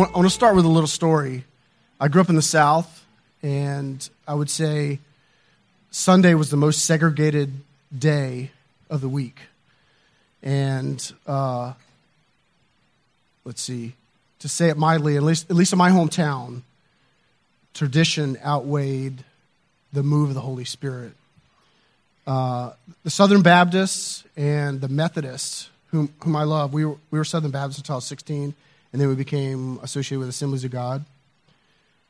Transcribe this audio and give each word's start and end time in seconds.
I 0.00 0.12
want 0.12 0.24
to 0.24 0.30
start 0.30 0.56
with 0.56 0.64
a 0.64 0.68
little 0.68 0.86
story. 0.86 1.44
I 2.00 2.08
grew 2.08 2.22
up 2.22 2.30
in 2.30 2.34
the 2.34 2.40
South, 2.40 3.04
and 3.42 4.08
I 4.26 4.32
would 4.32 4.48
say 4.48 4.98
Sunday 5.90 6.32
was 6.32 6.48
the 6.48 6.56
most 6.56 6.86
segregated 6.86 7.52
day 7.96 8.50
of 8.88 9.02
the 9.02 9.10
week. 9.10 9.40
And 10.42 11.12
uh, 11.26 11.74
let's 13.44 13.60
see, 13.60 13.92
to 14.38 14.48
say 14.48 14.70
it 14.70 14.78
mildly, 14.78 15.16
at 15.16 15.22
least, 15.22 15.50
at 15.50 15.56
least 15.56 15.74
in 15.74 15.78
my 15.78 15.90
hometown, 15.90 16.62
tradition 17.74 18.38
outweighed 18.42 19.22
the 19.92 20.02
move 20.02 20.30
of 20.30 20.34
the 20.34 20.40
Holy 20.40 20.64
Spirit. 20.64 21.12
Uh, 22.26 22.70
the 23.04 23.10
Southern 23.10 23.42
Baptists 23.42 24.24
and 24.34 24.80
the 24.80 24.88
Methodists, 24.88 25.68
whom, 25.88 26.10
whom 26.24 26.36
I 26.36 26.44
love, 26.44 26.72
we 26.72 26.86
were, 26.86 26.96
we 27.10 27.18
were 27.18 27.24
Southern 27.24 27.50
Baptists 27.50 27.80
until 27.80 27.96
I 27.96 27.96
was 27.96 28.06
16 28.06 28.54
and 28.92 29.00
then 29.00 29.08
we 29.08 29.14
became 29.14 29.78
associated 29.82 30.20
with 30.20 30.28
Assemblies 30.28 30.64
of 30.64 30.70
God. 30.70 31.04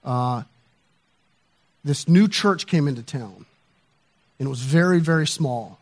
Uh, 0.05 0.43
this 1.85 2.09
new 2.09 2.29
church 2.29 2.67
came 2.67 2.89
into 2.89 3.03
town, 3.03 3.47
and 4.39 4.47
it 4.47 4.51
was 4.51 4.61
very, 4.61 5.01
very 5.01 5.27
small. 5.27 5.79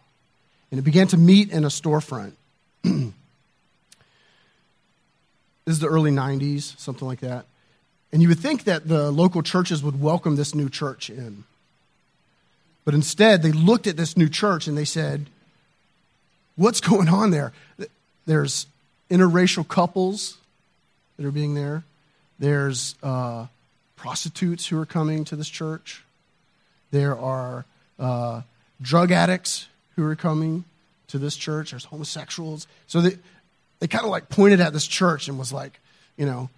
And 0.71 0.79
it 0.79 0.83
began 0.83 1.07
to 1.09 1.17
meet 1.17 1.51
in 1.51 1.65
a 1.65 1.69
storefront. 1.69 2.33
this 2.83 3.13
is 5.67 5.79
the 5.79 5.87
early 5.87 6.11
90s, 6.11 6.79
something 6.79 7.07
like 7.07 7.21
that. 7.21 7.47
And 8.13 8.23
you 8.23 8.29
would 8.29 8.39
think 8.39 8.65
that 8.65 8.89
the 8.89 9.11
local 9.11 9.43
churches 9.43 9.83
would 9.83 10.01
welcome 10.01 10.37
this 10.37 10.55
new 10.55 10.69
church 10.69 11.11
in. 11.11 11.45
But 12.85 12.95
instead, 12.95 13.43
they 13.43 13.53
looked 13.53 13.87
at 13.87 13.97
this 13.97 14.17
new 14.17 14.29
church 14.29 14.67
and 14.67 14.77
they 14.77 14.85
said, 14.85 15.27
What's 16.57 16.81
going 16.81 17.09
on 17.09 17.31
there? 17.31 17.53
There's 18.27 18.67
interracial 19.11 19.67
couples 19.67 20.39
that 21.19 21.27
are 21.27 21.33
being 21.33 21.55
there. 21.55 21.85
There's 22.39 22.95
uh, 23.03 23.47
prostitutes 23.97 24.67
who 24.67 24.81
are 24.81 24.87
coming 24.87 25.25
to 25.27 25.37
this 25.37 25.49
church. 25.49 26.05
There 26.91 27.19
are 27.19 27.65
uh, 27.99 28.43
drug 28.81 29.11
addicts 29.11 29.67
who 29.97 30.05
are 30.05 30.17
coming 30.17 30.65
to 31.09 31.19
this 31.19 31.37
church. 31.37 31.73
There's 31.73 31.85
homosexuals. 31.85 32.67
So 32.87 33.01
they, 33.01 33.19
they 33.81 33.89
kind 33.89 34.05
of 34.05 34.11
like 34.11 34.29
pointed 34.29 34.61
at 34.61 34.73
this 34.73 34.87
church 34.87 35.29
and 35.29 35.39
was 35.39 35.53
like, 35.53 35.81
you 36.17 36.25
know, 36.25 36.49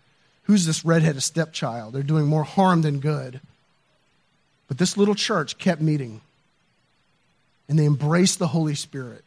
who's 0.43 0.67
this 0.67 0.85
redheaded 0.85 1.23
stepchild? 1.23 1.95
They're 1.95 2.03
doing 2.03 2.27
more 2.27 2.45
harm 2.45 2.83
than 2.83 3.01
good. 3.01 3.41
But 4.69 4.79
this 4.79 4.97
little 4.97 5.15
church 5.15 5.59
kept 5.59 5.81
meeting. 5.81 6.21
And 7.69 7.79
they 7.79 7.87
embraced 7.87 8.39
the 8.39 8.49
Holy 8.49 8.75
Spirit. 8.75 9.25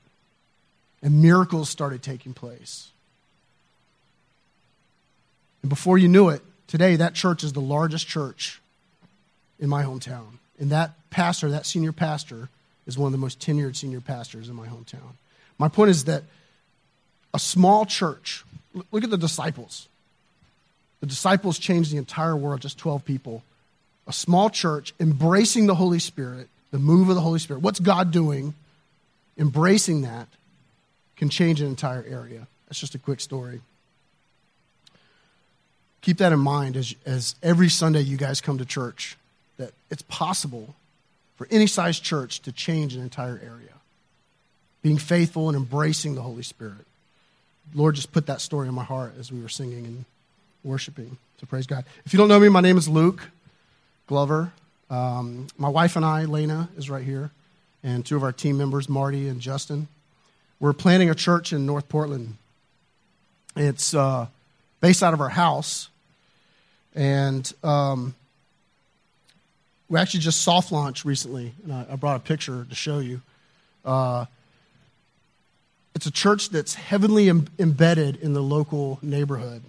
And 1.02 1.22
miracles 1.22 1.70
started 1.70 2.04
taking 2.04 2.34
place. 2.34 2.92
And 5.64 5.70
before 5.70 5.98
you 5.98 6.08
knew 6.08 6.30
it, 6.30 6.42
today 6.68 6.98
that 6.98 7.16
church 7.16 7.44
is 7.44 7.54
the 7.54 7.62
largest 7.62 8.08
church 8.08 8.62
in 9.60 9.70
my 9.70 9.84
hometown. 9.84 10.38
And 10.60 10.70
that 10.70 10.92
pastor, 11.10 11.50
that 11.50 11.66
senior 11.66 11.92
pastor, 11.92 12.50
is 12.86 12.98
one 12.98 13.08
of 13.08 13.12
the 13.14 13.18
most 13.18 13.40
tenured 13.40 13.76
senior 13.76 14.02
pastors 14.02 14.50
in 14.50 14.56
my 14.56 14.68
hometown. 14.68 15.16
My 15.58 15.70
point 15.70 15.90
is 15.90 16.06
that 16.06 16.24
a 17.34 17.40
small 17.40 17.86
church, 17.86 18.44
look 18.92 19.04
at 19.04 19.10
the 19.10 19.18
disciples. 19.18 19.88
The 21.00 21.08
disciples 21.08 21.58
changed 21.58 21.92
the 21.92 21.98
entire 21.98 22.36
world, 22.36 22.62
just 22.62 22.78
12 22.78 23.04
people. 23.06 23.44
A 24.06 24.14
small 24.14 24.50
church 24.50 24.94
embracing 25.00 25.66
the 25.66 25.76
Holy 25.76 26.00
Spirit, 26.00 26.50
the 26.72 26.80
move 26.80 27.10
of 27.10 27.16
the 27.16 27.22
Holy 27.22 27.40
Spirit. 27.40 27.62
What's 27.62 27.80
God 27.80 28.12
doing? 28.12 28.54
Embracing 29.38 30.02
that 30.02 30.28
can 31.16 31.30
change 31.30 31.62
an 31.62 31.68
entire 31.68 32.04
area. 32.08 32.48
That's 32.68 32.80
just 32.80 32.96
a 32.96 33.00
quick 33.00 33.22
story 33.22 33.62
keep 36.04 36.18
that 36.18 36.32
in 36.32 36.40
mind 36.40 36.78
as, 36.78 36.94
as 37.06 37.36
every 37.42 37.70
Sunday 37.70 38.02
you 38.02 38.18
guys 38.18 38.42
come 38.42 38.60
to 38.60 38.66
church, 38.66 39.18
that 39.58 39.72
it's 39.90 40.04
possible 40.04 40.76
for 41.38 41.48
any 41.50 41.66
size 41.66 42.00
church 42.00 42.42
to 42.42 42.52
change 42.52 42.94
an 42.94 43.02
entire 43.02 43.42
area. 43.44 43.72
Being 44.84 44.98
faithful 44.98 45.48
and 45.48 45.58
embracing 45.58 46.14
the 46.14 46.22
Holy 46.22 46.44
Spirit. 46.44 46.86
Lord 47.74 47.96
just 47.96 48.12
put 48.12 48.28
that 48.28 48.42
story 48.42 48.68
in 48.68 48.74
my 48.74 48.84
heart 48.84 49.14
as 49.18 49.32
we 49.32 49.42
were 49.42 49.50
singing 49.50 49.86
and 49.86 50.06
worshiping. 50.64 51.18
So 51.40 51.48
praise 51.48 51.66
God. 51.66 51.86
If 52.06 52.14
you 52.14 52.18
don't 52.18 52.28
know 52.28 52.40
me, 52.40 52.50
my 52.50 52.62
name 52.62 52.78
is 52.78 52.88
Luke 52.88 53.30
Glover. 54.08 54.52
Um, 54.90 55.48
my 55.58 55.70
wife 55.70 55.96
and 55.96 56.06
I, 56.06 56.26
Lena, 56.26 56.70
is 56.78 56.90
right 56.90 57.04
here, 57.04 57.32
and 57.82 58.06
two 58.06 58.18
of 58.18 58.24
our 58.24 58.34
team 58.34 58.58
members, 58.58 58.90
Marty 58.90 59.30
and 59.30 59.40
Justin. 59.40 59.88
We're 60.60 60.74
planning 60.74 61.10
a 61.10 61.16
church 61.16 61.54
in 61.54 61.66
North 61.66 61.88
Portland. 61.88 62.36
It's 63.56 63.94
uh, 63.94 64.28
based 64.82 65.02
out 65.02 65.14
of 65.14 65.22
our 65.22 65.30
house, 65.30 65.90
and 66.96 67.52
um, 67.64 68.16
we 69.90 70.00
actually 70.00 70.22
just 70.22 70.42
soft 70.42 70.72
launched 70.72 71.06
recently, 71.06 71.54
and 71.64 71.74
I, 71.74 71.86
I 71.92 71.96
brought 71.96 72.18
a 72.18 72.20
picture 72.20 72.66
to 72.68 72.76
show 72.76 73.00
you. 73.00 73.22
Uh, 73.86 74.26
it's 75.96 76.06
a 76.06 76.12
church 76.12 76.50
that's 76.50 76.74
heavily 76.74 77.30
Im- 77.30 77.48
embedded 77.60 78.18
in 78.18 78.34
the 78.34 78.42
local 78.42 79.00
neighborhood. 79.02 79.62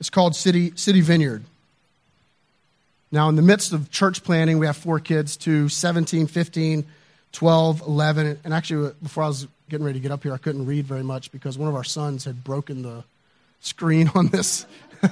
It's 0.00 0.10
called 0.10 0.36
City, 0.36 0.72
City 0.76 1.00
Vineyard. 1.00 1.42
Now, 3.10 3.28
in 3.28 3.36
the 3.36 3.42
midst 3.42 3.72
of 3.72 3.90
church 3.90 4.22
planning, 4.22 4.58
we 4.58 4.66
have 4.66 4.76
four 4.76 5.00
kids 5.00 5.36
to 5.38 5.68
17, 5.68 6.26
15, 6.26 6.84
12, 7.32 7.80
11. 7.80 8.38
And 8.44 8.54
actually, 8.54 8.92
before 9.02 9.24
I 9.24 9.28
was 9.28 9.48
getting 9.68 9.84
ready 9.84 9.98
to 9.98 10.02
get 10.02 10.12
up 10.12 10.22
here, 10.22 10.32
I 10.32 10.38
couldn't 10.38 10.66
read 10.66 10.86
very 10.86 11.02
much 11.02 11.30
because 11.30 11.58
one 11.58 11.68
of 11.68 11.74
our 11.74 11.84
sons 11.84 12.24
had 12.24 12.42
broken 12.42 12.82
the 12.82 13.04
screen 13.60 14.10
on 14.14 14.28
this 14.28 14.66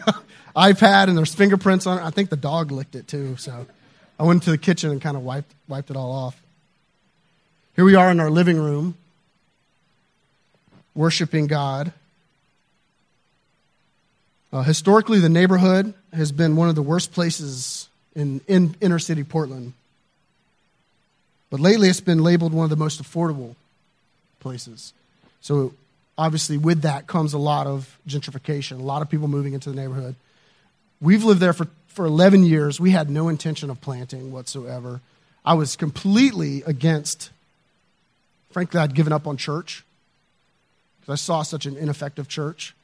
iPad 0.56 1.08
and 1.08 1.16
there's 1.16 1.34
fingerprints 1.34 1.86
on 1.86 1.98
it. 1.98 2.02
I 2.02 2.10
think 2.10 2.30
the 2.30 2.36
dog 2.36 2.72
licked 2.72 2.94
it 2.94 3.06
too. 3.06 3.36
So 3.36 3.66
I 4.18 4.22
went 4.22 4.42
to 4.44 4.50
the 4.50 4.58
kitchen 4.58 4.90
and 4.90 5.00
kind 5.00 5.16
of 5.16 5.22
wiped, 5.22 5.52
wiped 5.68 5.90
it 5.90 5.96
all 5.96 6.12
off. 6.12 6.40
Here 7.74 7.84
we 7.84 7.94
are 7.94 8.10
in 8.10 8.20
our 8.20 8.30
living 8.30 8.58
room, 8.58 8.96
worshiping 10.94 11.46
God. 11.46 11.92
Uh, 14.52 14.62
historically, 14.62 15.20
the 15.20 15.28
neighborhood 15.28 15.92
has 16.14 16.32
been 16.32 16.56
one 16.56 16.70
of 16.70 16.74
the 16.74 16.82
worst 16.82 17.12
places 17.12 17.88
in, 18.14 18.40
in 18.48 18.74
inner 18.80 18.98
city 18.98 19.22
Portland. 19.22 19.74
But 21.50 21.60
lately, 21.60 21.90
it's 21.90 22.00
been 22.00 22.22
labeled 22.22 22.54
one 22.54 22.64
of 22.64 22.70
the 22.70 22.76
most 22.76 23.02
affordable 23.02 23.54
places. 24.40 24.92
So 25.40 25.74
obviously, 26.18 26.58
with 26.58 26.82
that 26.82 27.06
comes 27.06 27.32
a 27.32 27.38
lot 27.38 27.66
of 27.66 27.98
gentrification, 28.08 28.78
a 28.78 28.82
lot 28.82 29.02
of 29.02 29.08
people 29.08 29.28
moving 29.28 29.54
into 29.54 29.70
the 29.70 29.76
neighborhood. 29.76 30.14
We've 31.00 31.24
lived 31.24 31.40
there 31.40 31.52
for, 31.52 31.68
for 31.88 32.06
11 32.06 32.44
years. 32.44 32.80
We 32.80 32.90
had 32.90 33.10
no 33.10 33.28
intention 33.28 33.70
of 33.70 33.80
planting 33.80 34.32
whatsoever. 34.32 35.00
I 35.44 35.54
was 35.54 35.76
completely 35.76 36.62
against, 36.66 37.30
frankly, 38.50 38.80
I'd 38.80 38.94
given 38.94 39.12
up 39.12 39.26
on 39.26 39.36
church 39.36 39.84
because 41.00 41.12
I 41.12 41.16
saw 41.16 41.42
such 41.42 41.66
an 41.66 41.76
ineffective 41.76 42.28
church. 42.28 42.74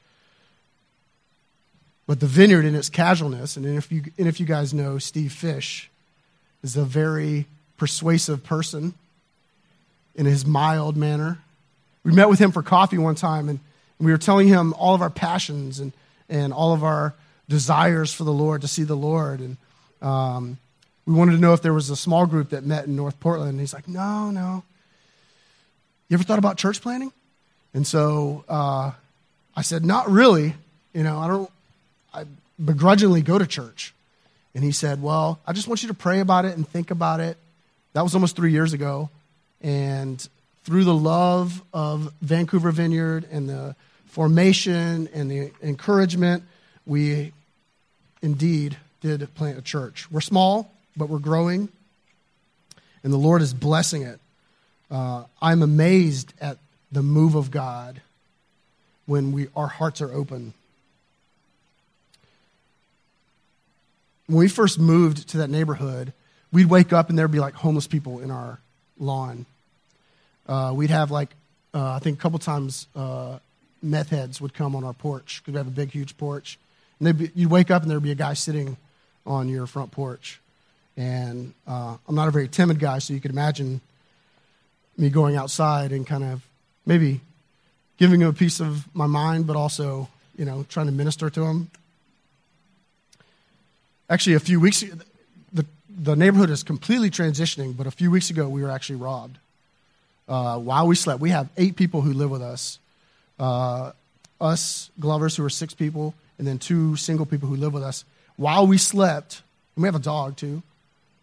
But 2.06 2.20
the 2.20 2.26
vineyard, 2.26 2.64
in 2.64 2.74
its 2.74 2.88
casualness, 2.88 3.56
and 3.56 3.64
if 3.64 3.90
you, 3.90 4.02
and 4.18 4.28
if 4.28 4.38
you 4.40 4.46
guys 4.46 4.74
know 4.74 4.98
Steve 4.98 5.32
Fish, 5.32 5.90
is 6.62 6.76
a 6.76 6.84
very 6.84 7.46
persuasive 7.76 8.44
person 8.44 8.94
in 10.14 10.26
his 10.26 10.44
mild 10.44 10.96
manner. 10.96 11.38
We 12.04 12.12
met 12.12 12.28
with 12.28 12.38
him 12.38 12.52
for 12.52 12.62
coffee 12.62 12.98
one 12.98 13.14
time, 13.14 13.48
and 13.48 13.60
we 13.98 14.10
were 14.10 14.18
telling 14.18 14.48
him 14.48 14.74
all 14.74 14.94
of 14.94 15.02
our 15.02 15.10
passions 15.10 15.78
and, 15.78 15.92
and 16.28 16.52
all 16.52 16.72
of 16.72 16.82
our 16.82 17.14
desires 17.48 18.12
for 18.12 18.24
the 18.24 18.32
Lord, 18.32 18.62
to 18.62 18.68
see 18.68 18.82
the 18.82 18.96
Lord. 18.96 19.40
And 19.40 19.56
um, 20.00 20.58
we 21.06 21.14
wanted 21.14 21.32
to 21.32 21.38
know 21.38 21.52
if 21.52 21.62
there 21.62 21.72
was 21.72 21.90
a 21.90 21.96
small 21.96 22.26
group 22.26 22.50
that 22.50 22.64
met 22.64 22.86
in 22.86 22.96
North 22.96 23.20
Portland. 23.20 23.50
And 23.50 23.60
he's 23.60 23.74
like, 23.74 23.86
no, 23.86 24.30
no. 24.30 24.64
You 26.08 26.14
ever 26.14 26.24
thought 26.24 26.38
about 26.38 26.56
church 26.56 26.80
planning? 26.80 27.12
And 27.74 27.86
so 27.86 28.44
uh, 28.48 28.90
I 29.56 29.62
said, 29.62 29.84
not 29.84 30.10
really. 30.10 30.54
You 30.92 31.04
know, 31.04 31.18
I 31.18 31.28
don't, 31.28 31.50
I 32.12 32.24
begrudgingly 32.62 33.22
go 33.22 33.38
to 33.38 33.46
church. 33.46 33.94
And 34.54 34.62
he 34.62 34.72
said, 34.72 35.02
well, 35.02 35.40
I 35.46 35.52
just 35.52 35.68
want 35.68 35.82
you 35.82 35.88
to 35.88 35.94
pray 35.94 36.20
about 36.20 36.44
it 36.44 36.56
and 36.56 36.68
think 36.68 36.90
about 36.90 37.20
it. 37.20 37.38
That 37.94 38.02
was 38.02 38.14
almost 38.14 38.36
three 38.36 38.52
years 38.52 38.72
ago. 38.72 39.08
And 39.62 40.26
through 40.64 40.84
the 40.84 40.94
love 40.94 41.62
of 41.72 42.12
Vancouver 42.20 42.70
Vineyard 42.70 43.26
and 43.30 43.48
the 43.48 43.76
formation 44.06 45.08
and 45.14 45.30
the 45.30 45.52
encouragement, 45.62 46.44
we 46.84 47.32
indeed 48.20 48.76
did 49.00 49.32
plant 49.34 49.58
a 49.58 49.62
church. 49.62 50.10
We're 50.10 50.20
small, 50.20 50.72
but 50.96 51.08
we're 51.08 51.18
growing, 51.18 51.68
and 53.02 53.12
the 53.12 53.18
Lord 53.18 53.42
is 53.42 53.54
blessing 53.54 54.02
it. 54.02 54.20
Uh, 54.90 55.24
I'm 55.40 55.62
amazed 55.62 56.34
at 56.40 56.58
the 56.90 57.02
move 57.02 57.34
of 57.34 57.50
God 57.50 58.00
when 59.06 59.32
we, 59.32 59.48
our 59.56 59.66
hearts 59.66 60.00
are 60.00 60.12
open. 60.12 60.52
When 64.26 64.38
we 64.38 64.48
first 64.48 64.78
moved 64.78 65.28
to 65.30 65.38
that 65.38 65.50
neighborhood, 65.50 66.12
we'd 66.52 66.66
wake 66.66 66.92
up 66.92 67.08
and 67.08 67.18
there'd 67.18 67.30
be 67.30 67.40
like 67.40 67.54
homeless 67.54 67.86
people 67.86 68.20
in 68.20 68.30
our 68.30 68.60
lawn. 68.98 69.46
Uh, 70.46 70.72
we'd 70.74 70.90
have 70.90 71.10
like 71.10 71.30
uh, 71.74 71.92
I 71.92 71.98
think 72.00 72.18
a 72.18 72.20
couple 72.20 72.38
times 72.38 72.86
uh, 72.94 73.38
meth 73.82 74.10
heads 74.10 74.40
would 74.40 74.54
come 74.54 74.76
on 74.76 74.84
our 74.84 74.92
porch 74.92 75.40
because 75.40 75.54
we 75.54 75.58
have 75.58 75.66
a 75.66 75.70
big, 75.70 75.90
huge 75.90 76.16
porch. 76.16 76.58
And 77.00 77.18
be, 77.18 77.30
you'd 77.34 77.50
wake 77.50 77.70
up 77.70 77.82
and 77.82 77.90
there'd 77.90 78.02
be 78.02 78.10
a 78.10 78.16
guy 78.16 78.34
sitting 78.34 78.76
on 79.26 79.48
your 79.48 79.66
front 79.66 79.90
porch. 79.90 80.40
And 80.96 81.54
uh, 81.66 81.96
I'm 82.06 82.14
not 82.14 82.28
a 82.28 82.30
very 82.30 82.48
timid 82.48 82.78
guy, 82.78 82.98
so 82.98 83.14
you 83.14 83.20
could 83.20 83.30
imagine 83.30 83.80
me 84.98 85.08
going 85.08 85.36
outside 85.36 85.92
and 85.92 86.06
kind 86.06 86.24
of 86.24 86.46
maybe 86.84 87.20
giving 87.96 88.20
him 88.20 88.28
a 88.28 88.32
piece 88.32 88.60
of 88.60 88.94
my 88.94 89.06
mind, 89.06 89.46
but 89.46 89.56
also, 89.56 90.08
you 90.36 90.44
know, 90.44 90.66
trying 90.68 90.86
to 90.86 90.92
minister 90.92 91.30
to 91.30 91.44
him. 91.44 91.70
Actually, 94.10 94.34
a 94.34 94.40
few 94.40 94.60
weeks 94.60 94.84
the, 95.52 95.64
the 95.88 96.14
neighborhood 96.14 96.50
is 96.50 96.62
completely 96.62 97.08
transitioning, 97.08 97.74
but 97.74 97.86
a 97.86 97.90
few 97.90 98.10
weeks 98.10 98.28
ago, 98.28 98.46
we 98.48 98.62
were 98.62 98.70
actually 98.70 98.96
robbed. 98.96 99.38
Uh, 100.28 100.58
while 100.58 100.86
we 100.86 100.94
slept, 100.94 101.20
we 101.20 101.30
have 101.30 101.48
eight 101.56 101.76
people 101.76 102.00
who 102.00 102.12
live 102.12 102.30
with 102.30 102.42
us. 102.42 102.78
Uh, 103.38 103.92
us, 104.40 104.90
Glovers, 104.98 105.36
who 105.36 105.44
are 105.44 105.50
six 105.50 105.74
people, 105.74 106.14
and 106.38 106.46
then 106.46 106.58
two 106.58 106.96
single 106.96 107.26
people 107.26 107.48
who 107.48 107.56
live 107.56 107.72
with 107.72 107.82
us. 107.82 108.04
While 108.36 108.66
we 108.66 108.78
slept, 108.78 109.42
and 109.76 109.82
we 109.82 109.86
have 109.86 109.94
a 109.94 110.00
dog 110.00 110.36
too, 110.36 110.62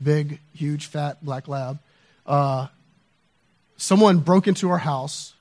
big, 0.02 0.40
huge, 0.54 0.86
fat 0.86 1.24
black 1.24 1.48
lab. 1.48 1.80
Uh, 2.26 2.68
someone 3.78 4.20
broke 4.20 4.48
into 4.48 4.70
our 4.70 4.78
house 4.78 5.34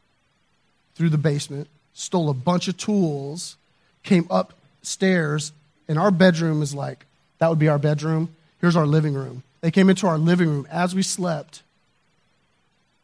through 0.94 1.10
the 1.10 1.18
basement, 1.18 1.68
stole 1.94 2.28
a 2.28 2.34
bunch 2.34 2.68
of 2.68 2.76
tools, 2.76 3.56
came 4.02 4.26
upstairs, 4.30 5.52
and 5.86 5.98
our 5.98 6.10
bedroom 6.10 6.62
is 6.62 6.74
like 6.74 7.06
that 7.38 7.48
would 7.48 7.58
be 7.58 7.68
our 7.68 7.78
bedroom. 7.78 8.34
Here's 8.60 8.76
our 8.76 8.86
living 8.86 9.14
room. 9.14 9.42
They 9.60 9.70
came 9.70 9.88
into 9.88 10.06
our 10.06 10.18
living 10.18 10.48
room 10.48 10.66
as 10.70 10.94
we 10.94 11.02
slept 11.02 11.62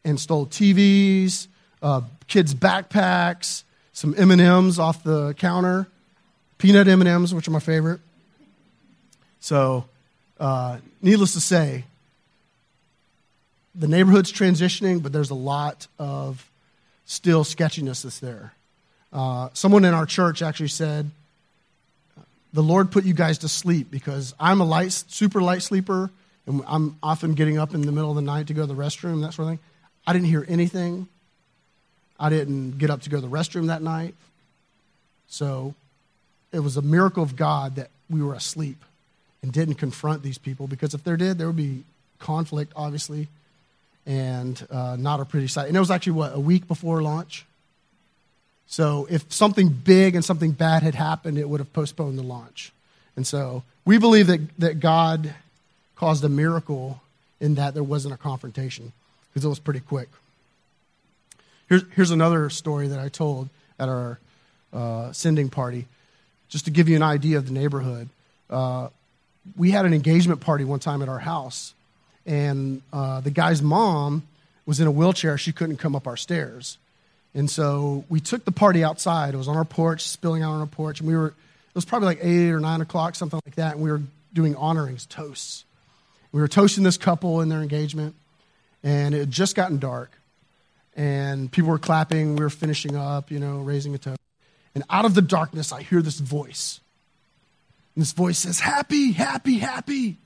and 0.04 0.20
stole 0.20 0.46
TVs, 0.46 1.48
uh, 1.82 2.02
kids' 2.26 2.54
backpacks, 2.54 3.62
some 3.92 4.14
M&Ms 4.16 4.78
off 4.78 5.02
the 5.02 5.34
counter, 5.34 5.86
peanut 6.58 6.88
M&Ms, 6.88 7.34
which 7.34 7.48
are 7.48 7.52
my 7.52 7.60
favorite. 7.60 8.00
So, 9.40 9.84
uh, 10.40 10.78
needless 11.02 11.34
to 11.34 11.40
say, 11.40 11.84
the 13.74 13.88
neighborhood's 13.88 14.32
transitioning, 14.32 15.02
but 15.02 15.12
there's 15.12 15.30
a 15.30 15.34
lot 15.34 15.86
of 15.98 16.48
still 17.06 17.44
sketchiness 17.44 18.02
that's 18.02 18.20
there. 18.20 18.52
Uh, 19.12 19.48
someone 19.52 19.84
in 19.84 19.94
our 19.94 20.06
church 20.06 20.42
actually 20.42 20.68
said, 20.68 21.10
"The 22.52 22.62
Lord 22.62 22.90
put 22.90 23.04
you 23.04 23.14
guys 23.14 23.38
to 23.38 23.48
sleep 23.48 23.90
because 23.90 24.34
I'm 24.38 24.60
a 24.60 24.64
light, 24.64 24.92
super 24.92 25.42
light 25.42 25.62
sleeper, 25.62 26.10
and 26.46 26.62
I'm 26.66 26.96
often 27.02 27.34
getting 27.34 27.58
up 27.58 27.74
in 27.74 27.82
the 27.82 27.92
middle 27.92 28.10
of 28.10 28.16
the 28.16 28.22
night 28.22 28.48
to 28.48 28.54
go 28.54 28.62
to 28.62 28.66
the 28.66 28.74
restroom, 28.74 29.22
that 29.22 29.34
sort 29.34 29.48
of 29.48 29.52
thing. 29.52 29.58
I 30.06 30.12
didn't 30.12 30.28
hear 30.28 30.44
anything. 30.48 31.08
I 32.18 32.28
didn't 32.28 32.78
get 32.78 32.90
up 32.90 33.02
to 33.02 33.10
go 33.10 33.16
to 33.16 33.20
the 33.20 33.28
restroom 33.28 33.66
that 33.68 33.82
night. 33.82 34.14
So 35.26 35.74
it 36.52 36.60
was 36.60 36.76
a 36.76 36.82
miracle 36.82 37.22
of 37.22 37.36
God 37.36 37.76
that 37.76 37.90
we 38.08 38.22
were 38.22 38.34
asleep 38.34 38.84
and 39.42 39.52
didn't 39.52 39.74
confront 39.74 40.22
these 40.22 40.38
people 40.38 40.66
because 40.66 40.94
if 40.94 41.02
there 41.04 41.16
did, 41.16 41.38
there 41.38 41.46
would 41.46 41.56
be 41.56 41.84
conflict, 42.18 42.72
obviously, 42.76 43.28
and 44.06 44.66
uh, 44.70 44.96
not 44.98 45.20
a 45.20 45.24
pretty 45.24 45.48
sight. 45.48 45.68
And 45.68 45.76
it 45.76 45.80
was 45.80 45.90
actually, 45.90 46.12
what, 46.12 46.34
a 46.34 46.40
week 46.40 46.68
before 46.68 47.02
launch? 47.02 47.44
So 48.66 49.06
if 49.10 49.30
something 49.32 49.68
big 49.68 50.14
and 50.14 50.24
something 50.24 50.52
bad 50.52 50.82
had 50.82 50.94
happened, 50.94 51.38
it 51.38 51.48
would 51.48 51.60
have 51.60 51.72
postponed 51.72 52.18
the 52.18 52.22
launch. 52.22 52.72
And 53.16 53.26
so 53.26 53.62
we 53.84 53.98
believe 53.98 54.26
that, 54.28 54.40
that 54.58 54.80
God 54.80 55.34
caused 55.96 56.24
a 56.24 56.28
miracle 56.28 57.00
in 57.40 57.56
that 57.56 57.74
there 57.74 57.82
wasn't 57.82 58.14
a 58.14 58.16
confrontation 58.16 58.92
because 59.34 59.44
it 59.44 59.48
was 59.48 59.58
pretty 59.58 59.80
quick. 59.80 60.08
Here's, 61.68 61.82
here's 61.96 62.12
another 62.12 62.48
story 62.50 62.86
that 62.88 63.00
I 63.00 63.08
told 63.08 63.48
at 63.80 63.88
our 63.88 64.20
uh, 64.72 65.10
sending 65.10 65.50
party, 65.50 65.86
just 66.48 66.66
to 66.66 66.70
give 66.70 66.88
you 66.88 66.94
an 66.94 67.02
idea 67.02 67.36
of 67.36 67.46
the 67.46 67.52
neighborhood. 67.52 68.08
Uh, 68.48 68.90
we 69.56 69.72
had 69.72 69.86
an 69.86 69.92
engagement 69.92 70.40
party 70.40 70.64
one 70.64 70.78
time 70.78 71.02
at 71.02 71.08
our 71.08 71.18
house, 71.18 71.74
and 72.24 72.80
uh, 72.92 73.20
the 73.20 73.30
guy's 73.30 73.60
mom 73.60 74.22
was 74.66 74.78
in 74.78 74.86
a 74.86 74.90
wheelchair. 74.90 75.36
She 75.36 75.52
couldn't 75.52 75.78
come 75.78 75.96
up 75.96 76.06
our 76.06 76.16
stairs. 76.16 76.78
And 77.34 77.50
so 77.50 78.04
we 78.08 78.20
took 78.20 78.44
the 78.44 78.52
party 78.52 78.84
outside. 78.84 79.34
It 79.34 79.36
was 79.36 79.48
on 79.48 79.56
our 79.56 79.64
porch, 79.64 80.06
spilling 80.08 80.42
out 80.42 80.52
on 80.52 80.60
our 80.60 80.66
porch. 80.66 81.00
And 81.00 81.08
we 81.08 81.16
were, 81.16 81.28
it 81.28 81.74
was 81.74 81.84
probably 81.84 82.06
like 82.06 82.20
8 82.22 82.52
or 82.52 82.60
9 82.60 82.80
o'clock, 82.80 83.16
something 83.16 83.40
like 83.44 83.56
that. 83.56 83.74
And 83.74 83.82
we 83.82 83.90
were 83.90 84.02
doing 84.32 84.54
honorings, 84.54 85.06
toasts. 85.06 85.64
We 86.30 86.40
were 86.40 86.48
toasting 86.48 86.84
this 86.84 86.96
couple 86.96 87.40
in 87.40 87.48
their 87.48 87.60
engagement. 87.60 88.14
And 88.84 89.14
it 89.14 89.18
had 89.18 89.30
just 89.30 89.56
gotten 89.56 89.78
dark. 89.78 90.12
And 90.94 91.50
people 91.50 91.70
were 91.70 91.78
clapping. 91.80 92.36
We 92.36 92.44
were 92.44 92.50
finishing 92.50 92.94
up, 92.94 93.32
you 93.32 93.40
know, 93.40 93.58
raising 93.58 93.94
a 93.96 93.98
toast. 93.98 94.20
And 94.76 94.84
out 94.88 95.04
of 95.04 95.14
the 95.14 95.22
darkness, 95.22 95.72
I 95.72 95.82
hear 95.82 96.02
this 96.02 96.20
voice. 96.20 96.78
And 97.96 98.02
this 98.02 98.12
voice 98.12 98.38
says, 98.38 98.60
Happy, 98.60 99.10
happy, 99.10 99.58
happy. 99.58 100.18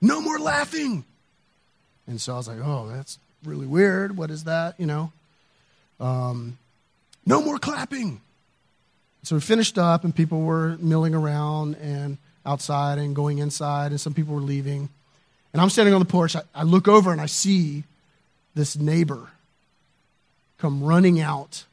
No 0.00 0.20
more 0.20 0.38
laughing. 0.38 1.04
And 2.06 2.20
so 2.20 2.34
I 2.34 2.36
was 2.38 2.48
like, 2.48 2.58
oh, 2.62 2.88
that's 2.88 3.18
really 3.44 3.66
weird. 3.66 4.16
What 4.16 4.30
is 4.30 4.44
that? 4.44 4.80
You 4.80 4.86
know? 4.86 5.12
Um, 6.00 6.58
no 7.26 7.42
more 7.42 7.58
clapping. 7.58 8.20
So 9.24 9.36
we 9.36 9.40
finished 9.40 9.78
up, 9.78 10.04
and 10.04 10.14
people 10.14 10.40
were 10.40 10.78
milling 10.78 11.14
around 11.14 11.76
and 11.76 12.16
outside 12.46 12.98
and 12.98 13.14
going 13.14 13.38
inside, 13.38 13.90
and 13.90 14.00
some 14.00 14.14
people 14.14 14.34
were 14.34 14.40
leaving. 14.40 14.88
And 15.52 15.60
I'm 15.60 15.70
standing 15.70 15.92
on 15.92 16.00
the 16.00 16.06
porch. 16.06 16.34
I, 16.34 16.42
I 16.54 16.62
look 16.62 16.88
over 16.88 17.12
and 17.12 17.20
I 17.20 17.26
see 17.26 17.84
this 18.58 18.76
neighbor 18.76 19.28
come 20.58 20.82
running 20.82 21.20
out 21.20 21.64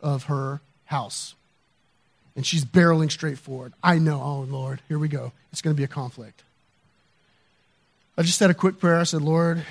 of 0.00 0.24
her 0.24 0.60
house. 0.84 1.34
And 2.36 2.44
she's 2.44 2.64
barreling 2.64 3.10
straight 3.10 3.38
forward. 3.38 3.72
I 3.82 3.98
know, 3.98 4.20
oh 4.20 4.40
Lord, 4.42 4.82
here 4.88 4.98
we 4.98 5.08
go. 5.08 5.32
It's 5.52 5.62
going 5.62 5.74
to 5.74 5.78
be 5.78 5.84
a 5.84 5.88
conflict. 5.88 6.42
I 8.18 8.22
just 8.22 8.38
said 8.38 8.50
a 8.50 8.54
quick 8.54 8.78
prayer. 8.78 8.98
I 8.98 9.04
said, 9.04 9.22
Lord, 9.22 9.64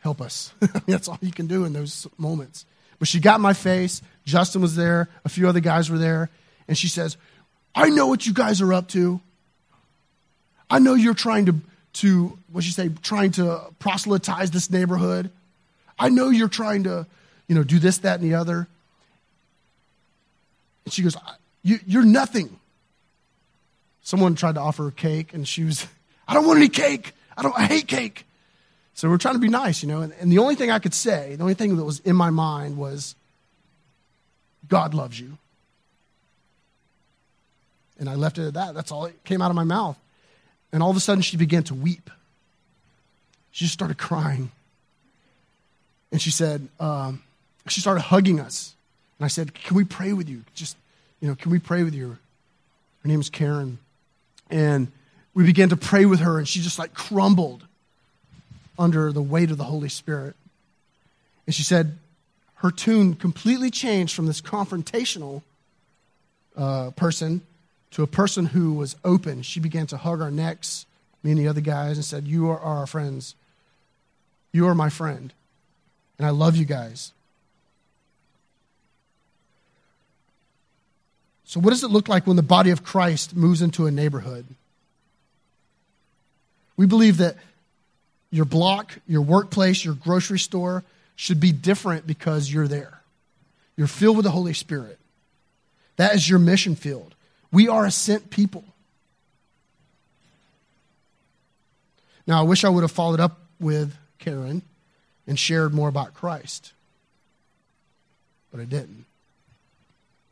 help 0.00 0.20
us. 0.20 0.52
That's 0.86 1.08
all 1.08 1.18
you 1.20 1.30
can 1.30 1.46
do 1.46 1.64
in 1.64 1.74
those 1.74 2.06
moments. 2.16 2.64
But 2.98 3.06
she 3.06 3.20
got 3.20 3.40
my 3.40 3.52
face. 3.52 4.00
Justin 4.24 4.62
was 4.62 4.76
there. 4.76 5.08
A 5.24 5.28
few 5.28 5.46
other 5.48 5.60
guys 5.60 5.90
were 5.90 5.98
there. 5.98 6.30
And 6.66 6.78
she 6.78 6.88
says, 6.88 7.16
I 7.74 7.90
know 7.90 8.06
what 8.06 8.26
you 8.26 8.32
guys 8.32 8.62
are 8.62 8.72
up 8.72 8.88
to. 8.88 9.20
I 10.70 10.78
know 10.78 10.94
you're 10.94 11.14
trying 11.14 11.46
to, 11.46 11.56
to 11.98 12.38
what 12.52 12.62
she 12.62 12.70
say, 12.70 12.90
trying 13.02 13.32
to 13.32 13.60
proselytize 13.80 14.50
this 14.52 14.70
neighborhood. 14.70 15.30
I 15.98 16.08
know 16.10 16.30
you're 16.30 16.48
trying 16.48 16.84
to, 16.84 17.06
you 17.48 17.54
know, 17.56 17.64
do 17.64 17.78
this, 17.80 17.98
that, 17.98 18.20
and 18.20 18.30
the 18.30 18.36
other. 18.36 18.68
And 20.84 20.92
she 20.92 21.02
goes, 21.02 21.16
you, 21.62 21.80
You're 21.86 22.04
nothing. 22.04 22.58
Someone 24.02 24.36
tried 24.36 24.54
to 24.54 24.60
offer 24.60 24.84
her 24.84 24.90
cake, 24.90 25.34
and 25.34 25.46
she 25.46 25.64
was, 25.64 25.86
I 26.26 26.34
don't 26.34 26.46
want 26.46 26.58
any 26.58 26.68
cake. 26.68 27.12
I 27.36 27.42
don't, 27.42 27.56
I 27.58 27.64
hate 27.64 27.88
cake. 27.88 28.24
So 28.94 29.08
we're 29.08 29.18
trying 29.18 29.34
to 29.34 29.40
be 29.40 29.48
nice, 29.48 29.82
you 29.82 29.88
know. 29.88 30.00
And, 30.00 30.12
and 30.20 30.30
the 30.30 30.38
only 30.38 30.54
thing 30.54 30.70
I 30.70 30.78
could 30.78 30.94
say, 30.94 31.34
the 31.34 31.42
only 31.42 31.54
thing 31.54 31.76
that 31.76 31.84
was 31.84 32.00
in 32.00 32.16
my 32.16 32.30
mind 32.30 32.76
was, 32.76 33.16
God 34.68 34.94
loves 34.94 35.18
you. 35.18 35.36
And 37.98 38.08
I 38.08 38.14
left 38.14 38.38
it 38.38 38.46
at 38.46 38.54
that. 38.54 38.74
That's 38.74 38.92
all 38.92 39.02
that 39.02 39.24
came 39.24 39.42
out 39.42 39.50
of 39.50 39.56
my 39.56 39.64
mouth. 39.64 39.98
And 40.72 40.82
all 40.82 40.90
of 40.90 40.96
a 40.96 41.00
sudden, 41.00 41.22
she 41.22 41.36
began 41.36 41.62
to 41.64 41.74
weep. 41.74 42.10
She 43.50 43.64
just 43.64 43.74
started 43.74 43.98
crying. 43.98 44.50
And 46.12 46.20
she 46.20 46.30
said, 46.30 46.68
um, 46.78 47.22
she 47.68 47.80
started 47.80 48.00
hugging 48.02 48.40
us. 48.40 48.74
And 49.18 49.24
I 49.24 49.28
said, 49.28 49.54
Can 49.54 49.76
we 49.76 49.84
pray 49.84 50.12
with 50.12 50.28
you? 50.28 50.44
Just, 50.54 50.76
you 51.20 51.28
know, 51.28 51.34
can 51.34 51.50
we 51.50 51.58
pray 51.58 51.82
with 51.82 51.94
you? 51.94 52.18
Her 53.02 53.08
name 53.08 53.20
is 53.20 53.30
Karen. 53.30 53.78
And 54.50 54.88
we 55.34 55.44
began 55.44 55.68
to 55.68 55.76
pray 55.76 56.04
with 56.06 56.20
her, 56.20 56.38
and 56.38 56.48
she 56.48 56.60
just 56.60 56.78
like 56.78 56.94
crumbled 56.94 57.64
under 58.78 59.12
the 59.12 59.22
weight 59.22 59.50
of 59.50 59.58
the 59.58 59.64
Holy 59.64 59.88
Spirit. 59.88 60.34
And 61.46 61.54
she 61.54 61.62
said 61.62 61.98
her 62.56 62.70
tune 62.70 63.14
completely 63.14 63.70
changed 63.70 64.14
from 64.14 64.26
this 64.26 64.40
confrontational 64.40 65.42
uh, 66.56 66.90
person 66.90 67.42
to 67.92 68.02
a 68.02 68.06
person 68.06 68.46
who 68.46 68.72
was 68.72 68.96
open. 69.04 69.42
She 69.42 69.60
began 69.60 69.86
to 69.88 69.96
hug 69.96 70.20
our 70.20 70.30
necks, 70.30 70.86
me 71.22 71.32
and 71.32 71.40
the 71.40 71.48
other 71.48 71.60
guys, 71.60 71.96
and 71.96 72.04
said, 72.04 72.26
You 72.26 72.48
are 72.50 72.60
our 72.60 72.86
friends. 72.86 73.34
You 74.52 74.66
are 74.68 74.74
my 74.74 74.88
friend. 74.88 75.32
And 76.18 76.26
I 76.26 76.30
love 76.30 76.56
you 76.56 76.64
guys. 76.64 77.12
So, 81.44 81.60
what 81.60 81.70
does 81.70 81.82
it 81.82 81.90
look 81.90 82.08
like 82.08 82.26
when 82.26 82.36
the 82.36 82.42
body 82.42 82.70
of 82.70 82.84
Christ 82.84 83.34
moves 83.34 83.62
into 83.62 83.86
a 83.86 83.90
neighborhood? 83.90 84.44
We 86.76 86.86
believe 86.86 87.16
that 87.18 87.36
your 88.30 88.44
block, 88.44 88.98
your 89.06 89.22
workplace, 89.22 89.84
your 89.84 89.94
grocery 89.94 90.38
store 90.38 90.84
should 91.16 91.40
be 91.40 91.52
different 91.52 92.06
because 92.06 92.52
you're 92.52 92.68
there. 92.68 93.00
You're 93.76 93.86
filled 93.86 94.16
with 94.16 94.24
the 94.24 94.30
Holy 94.30 94.52
Spirit. 94.52 94.98
That 95.96 96.14
is 96.14 96.28
your 96.28 96.38
mission 96.38 96.76
field. 96.76 97.14
We 97.50 97.68
are 97.68 97.86
a 97.86 97.90
sent 97.90 98.30
people. 98.30 98.64
Now, 102.26 102.40
I 102.40 102.42
wish 102.42 102.64
I 102.64 102.68
would 102.68 102.82
have 102.82 102.92
followed 102.92 103.20
up 103.20 103.38
with 103.58 103.96
Karen 104.18 104.62
and 105.26 105.38
shared 105.38 105.72
more 105.72 105.88
about 105.88 106.14
Christ. 106.14 106.72
but 108.50 108.60
I 108.60 108.64
didn't. 108.64 109.04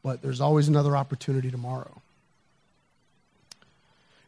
But 0.02 0.23
there's 0.23 0.40
always 0.40 0.68
another 0.68 0.96
opportunity 0.96 1.50
tomorrow. 1.50 2.00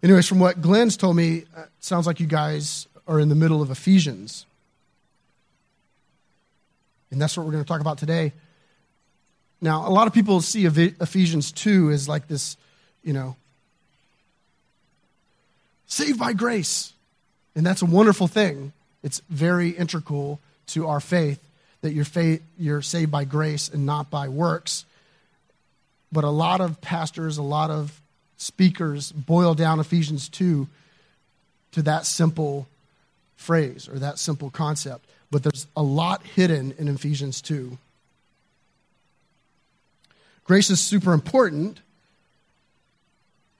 Anyways, 0.03 0.27
from 0.27 0.39
what 0.39 0.61
Glenn's 0.61 0.97
told 0.97 1.17
me, 1.17 1.39
it 1.39 1.69
sounds 1.81 2.07
like 2.07 2.21
you 2.21 2.27
guys 2.27 2.87
are 3.07 3.19
in 3.19 3.29
the 3.29 3.35
middle 3.35 3.63
of 3.63 3.71
Ephesians. 3.71 4.47
And 7.11 7.21
that's 7.21 7.37
what 7.37 7.47
we're 7.47 7.53
going 7.53 7.65
to 7.65 7.69
talk 7.69 7.81
about 7.81 7.99
today. 7.99 8.33
Now, 9.61 9.89
a 9.89 9.91
lot 9.91 10.07
of 10.07 10.13
people 10.13 10.41
see 10.41 10.67
Ephesians 10.67 11.51
2 11.51 11.91
as 11.91 12.09
like 12.09 12.29
this, 12.29 12.57
you 13.03 13.13
know, 13.13 13.37
saved 15.87 16.19
by 16.19 16.33
grace. 16.33 16.93
And 17.55 17.67
that's 17.67 17.83
a 17.83 17.87
wonderful 17.87 18.29
thing. 18.29 18.73
It's 19.03 19.21
very 19.29 19.71
integral 19.71 20.41
to 20.69 20.87
our 20.87 21.01
faith 21.01 21.43
that 21.81 21.93
you're, 21.93 22.05
faith, 22.05 22.43
you're 22.59 22.83
saved 22.83 23.11
by 23.11 23.25
grace 23.25 23.69
and 23.69 23.87
not 23.87 24.11
by 24.11 24.29
works. 24.29 24.85
But 26.13 26.25
a 26.25 26.31
lot 26.31 26.61
of 26.61 26.81
pastors, 26.81 27.39
a 27.39 27.43
lot 27.43 27.71
of 27.71 28.01
speakers 28.37 29.13
boil 29.13 29.55
down 29.55 29.81
Ephesians 29.81 30.29
2 30.29 30.67
to 31.73 31.83
that 31.83 32.07
simple 32.07 32.67
phrase 33.37 33.89
or 33.89 33.99
that 33.99 34.19
simple 34.19 34.51
concept. 34.51 35.05
But 35.31 35.43
there's 35.43 35.67
a 35.77 35.83
lot 35.83 36.25
hidden 36.25 36.75
in 36.79 36.89
Ephesians 36.89 37.41
2. 37.43 37.77
Grace 40.45 40.71
is 40.71 40.81
super 40.81 41.13
important, 41.13 41.81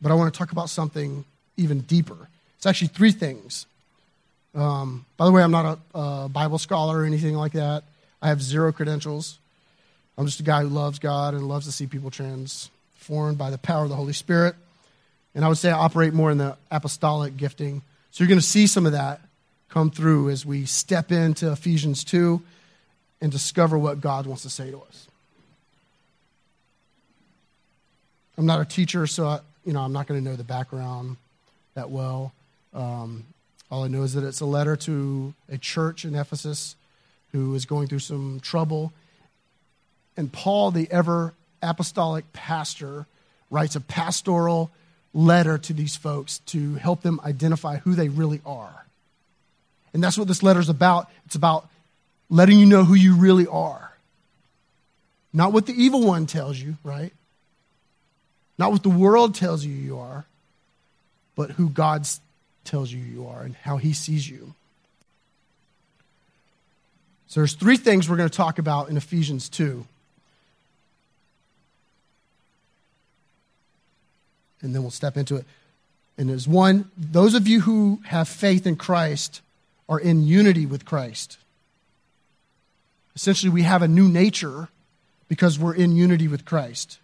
but 0.01 0.13
I 0.13 0.15
want 0.15 0.33
to 0.33 0.39
talk 0.39 0.53
about 0.53 0.71
something 0.71 1.25
even 1.57 1.81
deeper. 1.81 2.29
It's 2.57 2.67
actually 2.67 2.89
three 2.89 3.13
things. 3.13 3.67
Um, 4.55 5.05
by 5.17 5.27
the 5.27 5.33
way, 5.33 5.43
I'm 5.43 5.51
not 5.51 5.79
a, 5.95 5.99
a 5.99 6.29
Bible 6.29 6.59
scholar 6.59 7.01
or 7.01 7.05
anything 7.05 7.35
like 7.35 7.53
that. 7.53 7.85
I 8.21 8.29
have 8.29 8.43
zero 8.43 8.73
credentials. 8.73 9.39
I'm 10.17 10.27
just 10.27 10.41
a 10.41 10.45
guy 10.45 10.63
who 10.63 10.69
loves 10.69 10.99
God 10.99 11.35
and 11.35 11.47
loves 11.47 11.67
to 11.67 11.73
see 11.73 11.87
people 11.87 12.11
transformed 12.11 13.39
by 13.39 13.51
the 13.51 13.59
power 13.59 13.85
of 13.85 13.91
the 13.91 13.97
Holy 13.97 14.13
Spirit. 14.13 14.57
And 15.35 15.45
I 15.45 15.49
would 15.49 15.59
say 15.59 15.71
I 15.71 15.79
operate 15.79 16.13
more 16.13 16.31
in 16.31 16.39
the 16.39 16.57
apostolic 16.71 17.37
gifting. 17.37 17.83
So 18.11 18.25
you're 18.25 18.29
going 18.29 18.41
to 18.41 18.47
see 18.47 18.67
some 18.67 18.87
of 18.87 18.93
that 18.93 19.21
come 19.69 19.91
through 19.91 20.31
as 20.31 20.45
we 20.45 20.65
step 20.65 21.13
into 21.13 21.53
Ephesians 21.53 22.03
2 22.03 22.43
and 23.21 23.31
discover 23.31 23.79
what 23.79 24.01
God 24.01 24.27
wants 24.27 24.43
to 24.43 24.51
say 24.51 24.71
to 24.71 24.81
us. 24.81 25.07
I'm 28.37 28.47
not 28.47 28.61
a 28.61 28.65
teacher, 28.65 29.07
so 29.07 29.27
I, 29.27 29.41
you 29.69 29.75
know 29.75 29.83
I'm 29.83 29.93
not 29.93 30.07
going 30.07 30.19
to 30.19 30.25
know 30.25 30.35
the 30.35 30.45
background 30.45 31.19
that 31.75 31.91
well. 31.91 32.33
Um, 32.73 33.27
all 33.71 33.85
I 33.85 33.89
know 33.89 34.03
is 34.03 34.15
that 34.15 34.25
it's 34.25 34.41
a 34.41 34.47
letter 34.47 34.77
to 34.77 35.35
a 35.51 35.59
church 35.59 36.07
in 36.07 36.15
Ephesus 36.15 36.75
who 37.33 37.55
is 37.55 37.67
going 37.67 37.87
through 37.87 37.99
some 37.99 38.41
trouble. 38.41 38.95
And 40.17 40.33
Paul, 40.33 40.71
the 40.71 40.91
ever 40.91 41.35
apostolic 41.63 42.33
pastor, 42.33 43.05
writes 43.51 43.77
a 43.77 43.83
pastoral 43.83 44.71
letter 45.13 45.59
to 45.59 45.75
these 45.75 45.97
folks 45.97 46.39
to 46.47 46.77
help 46.77 47.03
them 47.03 47.21
identify 47.23 47.77
who 47.77 47.95
they 47.95 48.09
really 48.09 48.41
are. 48.47 48.87
And 49.93 50.03
that's 50.03 50.17
what 50.17 50.29
this 50.29 50.43
letter 50.43 50.61
is 50.61 50.71
about. 50.71 51.11
It's 51.27 51.35
about 51.35 51.69
letting 52.31 52.59
you 52.59 52.65
know 52.65 52.85
who 52.85 52.95
you 52.95 53.17
really 53.17 53.47
are. 53.47 53.93
Not 55.35 55.53
what 55.53 55.67
the 55.67 55.75
evil 55.75 56.07
one 56.07 56.25
tells 56.25 56.59
you, 56.59 56.79
right? 56.83 57.13
Not 58.59 58.73
what 58.73 58.83
the 58.83 58.89
world 58.89 59.35
tells 59.35 59.65
you 59.65 59.73
you 59.73 59.99
are, 59.99 60.27
but 61.37 61.53
who 61.53 61.71
God 61.71 62.07
tells 62.65 62.93
you 62.93 63.01
you 63.01 63.29
are 63.29 63.43
and 63.43 63.55
how 63.55 63.77
he 63.77 63.93
sees 63.93 64.29
you. 64.29 64.55
So 67.29 67.41
there's 67.41 67.55
three 67.55 67.77
things 67.77 68.09
we're 68.09 68.17
going 68.17 68.29
to 68.29 68.37
talk 68.37 68.59
about 68.59 68.89
in 68.89 68.97
Ephesians 68.97 69.49
2. 69.49 69.87
And 74.63 74.75
then 74.75 74.83
we'll 74.83 74.91
step 74.91 75.17
into 75.17 75.37
it. 75.37 75.45
And 76.17 76.29
there's 76.29 76.49
one, 76.49 76.91
those 76.97 77.35
of 77.35 77.47
you 77.47 77.61
who 77.61 78.01
have 78.07 78.29
faith 78.29 78.67
in 78.67 78.75
Christ 78.75 79.41
are 79.89 80.01
in 80.01 80.27
unity 80.27 80.67
with 80.67 80.85
Christ. 80.85 81.39
Essentially, 83.15 83.51
we 83.51 83.63
have 83.63 83.83
a 83.83 83.89
new 83.89 84.09
nature 84.09 84.69
because 85.29 85.59
we're 85.59 85.75
in 85.75 85.95
unity 85.95 86.27
with 86.27 86.45
Christ. 86.45 86.99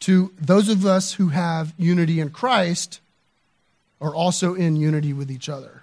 To 0.00 0.32
those 0.38 0.68
of 0.68 0.84
us 0.86 1.14
who 1.14 1.28
have 1.28 1.72
unity 1.76 2.20
in 2.20 2.30
Christ, 2.30 3.00
are 4.00 4.14
also 4.14 4.54
in 4.54 4.76
unity 4.76 5.12
with 5.12 5.30
each 5.30 5.48
other. 5.48 5.82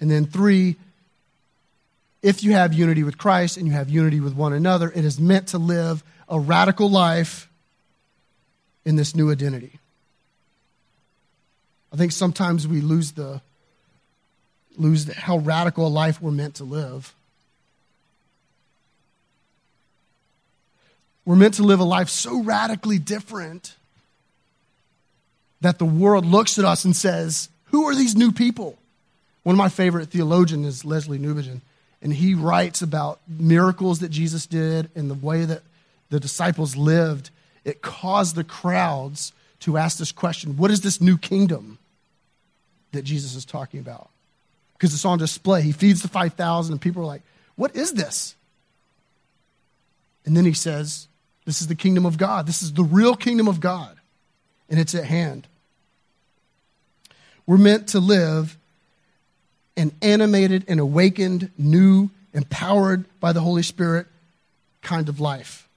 And 0.00 0.10
then, 0.10 0.26
three, 0.26 0.76
if 2.22 2.42
you 2.42 2.52
have 2.52 2.72
unity 2.72 3.04
with 3.04 3.18
Christ 3.18 3.56
and 3.56 3.66
you 3.66 3.72
have 3.72 3.88
unity 3.88 4.20
with 4.20 4.34
one 4.34 4.52
another, 4.52 4.90
it 4.90 5.04
is 5.04 5.20
meant 5.20 5.48
to 5.48 5.58
live 5.58 6.02
a 6.28 6.40
radical 6.40 6.90
life 6.90 7.48
in 8.84 8.96
this 8.96 9.14
new 9.14 9.30
identity. 9.30 9.78
I 11.92 11.96
think 11.96 12.10
sometimes 12.10 12.66
we 12.66 12.80
lose 12.80 13.12
the 13.12 13.40
lose 14.78 15.04
the, 15.04 15.14
how 15.14 15.36
radical 15.36 15.86
a 15.86 15.88
life 15.88 16.20
we're 16.22 16.30
meant 16.30 16.54
to 16.54 16.64
live. 16.64 17.14
We're 21.24 21.36
meant 21.36 21.54
to 21.54 21.62
live 21.62 21.80
a 21.80 21.84
life 21.84 22.08
so 22.08 22.42
radically 22.42 22.98
different 22.98 23.76
that 25.60 25.78
the 25.78 25.84
world 25.84 26.26
looks 26.26 26.58
at 26.58 26.64
us 26.64 26.84
and 26.84 26.94
says, 26.94 27.48
Who 27.66 27.84
are 27.84 27.94
these 27.94 28.16
new 28.16 28.32
people? 28.32 28.76
One 29.44 29.54
of 29.54 29.58
my 29.58 29.68
favorite 29.68 30.08
theologians 30.08 30.66
is 30.66 30.82
Lesslie 30.82 31.20
Newbigin, 31.20 31.60
and 32.00 32.12
he 32.12 32.34
writes 32.34 32.82
about 32.82 33.20
miracles 33.28 34.00
that 34.00 34.10
Jesus 34.10 34.46
did 34.46 34.90
and 34.94 35.08
the 35.08 35.14
way 35.14 35.44
that 35.44 35.62
the 36.10 36.20
disciples 36.20 36.76
lived. 36.76 37.30
It 37.64 37.82
caused 37.82 38.34
the 38.34 38.44
crowds 38.44 39.32
to 39.60 39.78
ask 39.78 39.98
this 39.98 40.12
question 40.12 40.56
What 40.56 40.72
is 40.72 40.80
this 40.80 41.00
new 41.00 41.16
kingdom 41.16 41.78
that 42.90 43.02
Jesus 43.02 43.36
is 43.36 43.44
talking 43.44 43.78
about? 43.78 44.10
Because 44.74 44.92
it's 44.92 45.04
on 45.04 45.18
display. 45.18 45.62
He 45.62 45.72
feeds 45.72 46.02
the 46.02 46.08
5,000, 46.08 46.72
and 46.72 46.80
people 46.80 47.02
are 47.02 47.06
like, 47.06 47.22
What 47.54 47.76
is 47.76 47.92
this? 47.92 48.34
And 50.24 50.36
then 50.36 50.44
he 50.44 50.52
says, 50.52 51.06
This 51.44 51.60
is 51.60 51.66
the 51.66 51.74
kingdom 51.74 52.06
of 52.06 52.18
God. 52.18 52.46
This 52.46 52.62
is 52.62 52.72
the 52.72 52.84
real 52.84 53.16
kingdom 53.16 53.48
of 53.48 53.60
God, 53.60 53.96
and 54.68 54.78
it's 54.78 54.94
at 54.94 55.04
hand. 55.04 55.46
We're 57.46 57.58
meant 57.58 57.88
to 57.88 58.00
live 58.00 58.56
an 59.76 59.92
animated 60.00 60.64
and 60.68 60.78
awakened, 60.78 61.50
new, 61.58 62.10
empowered 62.32 63.04
by 63.20 63.32
the 63.32 63.40
Holy 63.40 63.62
Spirit 63.62 64.06
kind 64.82 65.08
of 65.08 65.20
life. 65.20 65.68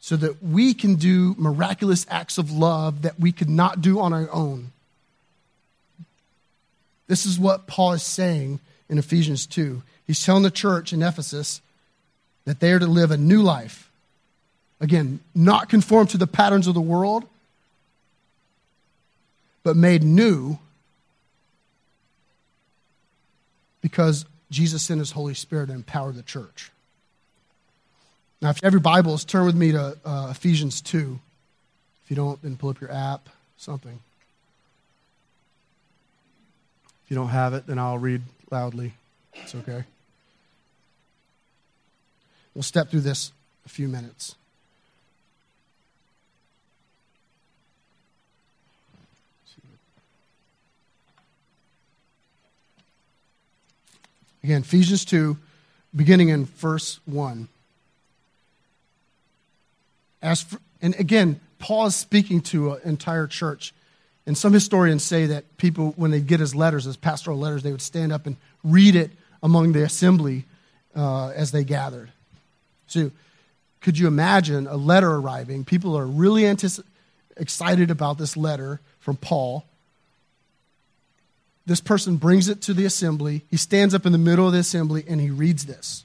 So 0.00 0.16
that 0.16 0.42
we 0.42 0.72
can 0.72 0.94
do 0.94 1.34
miraculous 1.36 2.06
acts 2.08 2.38
of 2.38 2.50
love 2.50 3.02
that 3.02 3.18
we 3.18 3.32
could 3.32 3.48
not 3.48 3.80
do 3.80 3.98
on 3.98 4.12
our 4.12 4.30
own. 4.32 4.72
This 7.08 7.26
is 7.26 7.38
what 7.38 7.66
Paul 7.66 7.92
is 7.92 8.02
saying 8.02 8.60
in 8.88 8.98
Ephesians 8.98 9.46
2. 9.46 9.82
He's 10.06 10.24
telling 10.24 10.44
the 10.44 10.50
church 10.50 10.92
in 10.92 11.02
Ephesus 11.02 11.60
that 12.46 12.60
they 12.60 12.72
are 12.72 12.78
to 12.78 12.86
live 12.86 13.10
a 13.10 13.16
new 13.16 13.42
life. 13.42 13.90
Again, 14.80 15.20
not 15.34 15.68
conform 15.68 16.06
to 16.08 16.18
the 16.18 16.26
patterns 16.26 16.66
of 16.66 16.74
the 16.74 16.80
world, 16.80 17.24
but 19.62 19.76
made 19.76 20.02
new 20.02 20.58
because 23.80 24.24
Jesus 24.50 24.82
sent 24.82 25.00
his 25.00 25.12
Holy 25.12 25.34
Spirit 25.34 25.66
to 25.66 25.72
empower 25.72 26.12
the 26.12 26.22
church. 26.22 26.70
Now, 28.40 28.50
if 28.50 28.62
you 28.62 28.66
have 28.66 28.72
your 28.72 28.80
Bibles, 28.80 29.24
turn 29.24 29.46
with 29.46 29.56
me 29.56 29.72
to 29.72 29.96
uh, 30.04 30.28
Ephesians 30.30 30.80
2. 30.80 31.18
If 32.04 32.10
you 32.10 32.16
don't, 32.16 32.40
then 32.42 32.56
pull 32.56 32.70
up 32.70 32.80
your 32.80 32.92
app, 32.92 33.28
something. 33.56 33.98
If 37.04 37.10
you 37.10 37.16
don't 37.16 37.28
have 37.28 37.54
it, 37.54 37.66
then 37.66 37.78
I'll 37.78 37.98
read 37.98 38.22
loudly. 38.50 38.94
It's 39.34 39.54
okay. 39.54 39.84
We'll 42.56 42.62
step 42.62 42.88
through 42.88 43.02
this 43.02 43.32
a 43.66 43.68
few 43.68 43.86
minutes. 43.86 44.34
Again, 54.42 54.62
Ephesians 54.62 55.04
2, 55.04 55.36
beginning 55.94 56.30
in 56.30 56.46
verse 56.46 56.98
1. 57.04 57.48
As 60.22 60.40
for, 60.40 60.58
and 60.80 60.98
again, 60.98 61.38
Paul 61.58 61.84
is 61.84 61.94
speaking 61.94 62.40
to 62.42 62.72
an 62.72 62.80
entire 62.84 63.26
church. 63.26 63.74
And 64.24 64.38
some 64.38 64.54
historians 64.54 65.04
say 65.04 65.26
that 65.26 65.58
people, 65.58 65.92
when 65.96 66.10
they 66.10 66.22
get 66.22 66.40
his 66.40 66.54
letters, 66.54 66.84
his 66.84 66.96
pastoral 66.96 67.38
letters, 67.38 67.62
they 67.62 67.72
would 67.72 67.82
stand 67.82 68.14
up 68.14 68.24
and 68.24 68.38
read 68.64 68.96
it 68.96 69.10
among 69.42 69.72
the 69.72 69.82
assembly 69.82 70.46
uh, 70.94 71.28
as 71.28 71.52
they 71.52 71.62
gathered. 71.62 72.12
So, 72.86 73.10
could 73.80 73.98
you 73.98 74.06
imagine 74.06 74.66
a 74.66 74.76
letter 74.76 75.10
arriving? 75.10 75.64
People 75.64 75.96
are 75.96 76.06
really 76.06 76.42
antici- 76.42 76.84
excited 77.36 77.90
about 77.90 78.18
this 78.18 78.36
letter 78.36 78.80
from 78.98 79.16
Paul. 79.16 79.64
this 81.66 81.80
person 81.80 82.16
brings 82.16 82.48
it 82.48 82.62
to 82.62 82.72
the 82.72 82.84
assembly. 82.84 83.42
He 83.50 83.56
stands 83.56 83.92
up 83.92 84.06
in 84.06 84.12
the 84.12 84.18
middle 84.18 84.46
of 84.46 84.52
the 84.52 84.60
assembly 84.60 85.04
and 85.08 85.20
he 85.20 85.30
reads 85.30 85.66
this. 85.66 86.04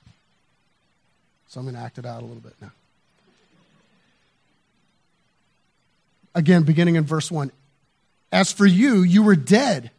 So 1.48 1.60
I'm 1.60 1.66
going 1.66 1.76
to 1.76 1.82
act 1.82 2.00
it 2.00 2.06
out 2.06 2.24
a 2.24 2.26
little 2.26 2.42
bit 2.42 2.56
now. 2.60 2.72
Again, 6.34 6.64
beginning 6.64 6.96
in 6.96 7.04
verse 7.04 7.30
1. 7.30 7.52
As 8.32 8.52
for 8.52 8.66
you, 8.66 9.02
you 9.02 9.22
were 9.22 9.36
dead 9.36 9.92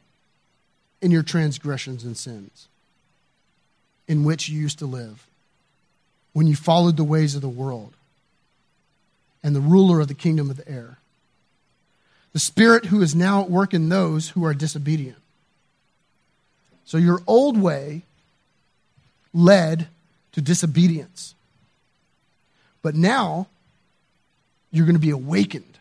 in 1.01 1.11
your 1.11 1.23
transgressions 1.23 2.05
and 2.05 2.17
sins, 2.17 2.69
in 4.09 4.25
which 4.25 4.49
you 4.49 4.59
used 4.59 4.79
to 4.79 4.87
live, 4.87 5.27
when 6.33 6.47
you 6.47 6.57
followed 6.57 6.97
the 6.97 7.05
ways 7.05 7.35
of 7.35 7.43
the 7.43 7.49
world 7.49 7.95
and 9.43 9.55
the 9.55 9.61
ruler 9.61 10.01
of 10.01 10.09
the 10.09 10.15
kingdom 10.15 10.51
of 10.51 10.57
the 10.57 10.69
air, 10.69 10.99
the 12.33 12.39
spirit 12.39 12.87
who 12.87 13.03
is 13.03 13.15
now 13.15 13.43
at 13.43 13.51
work 13.51 13.75
in 13.75 13.89
those 13.89 14.31
who 14.31 14.45
are 14.45 14.55
disobedient. 14.55 15.19
So 16.85 16.99
your 16.99 17.21
old 17.27 17.61
way 17.61 18.03
led 19.35 19.89
to 20.33 20.41
disobedience. 20.41 21.35
But 22.83 22.95
now 22.95 23.47
you're 24.71 24.87
going 24.87 24.97
to 24.97 25.01
be 25.01 25.11
awakened. 25.11 25.79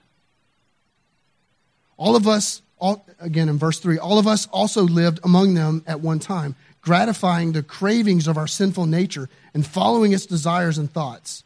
All 1.98 2.15
of 2.15 2.27
us, 2.27 2.62
all, 2.79 3.05
again 3.20 3.50
in 3.50 3.58
verse 3.58 3.79
3, 3.79 3.98
all 3.98 4.20
of 4.20 4.27
us 4.27 4.48
also 4.48 4.84
lived 4.84 5.20
among 5.24 5.53
them 5.53 5.84
at 5.88 6.01
one 6.01 6.20
time, 6.20 6.55
gratifying 6.81 7.51
the 7.51 7.63
cravings 7.63 8.27
of 8.27 8.38
our 8.38 8.47
sinful 8.47 8.85
nature 8.85 9.29
and 9.53 9.65
following 9.65 10.13
its 10.13 10.25
desires 10.25 10.77
and 10.77 10.91
thoughts. 10.91 11.43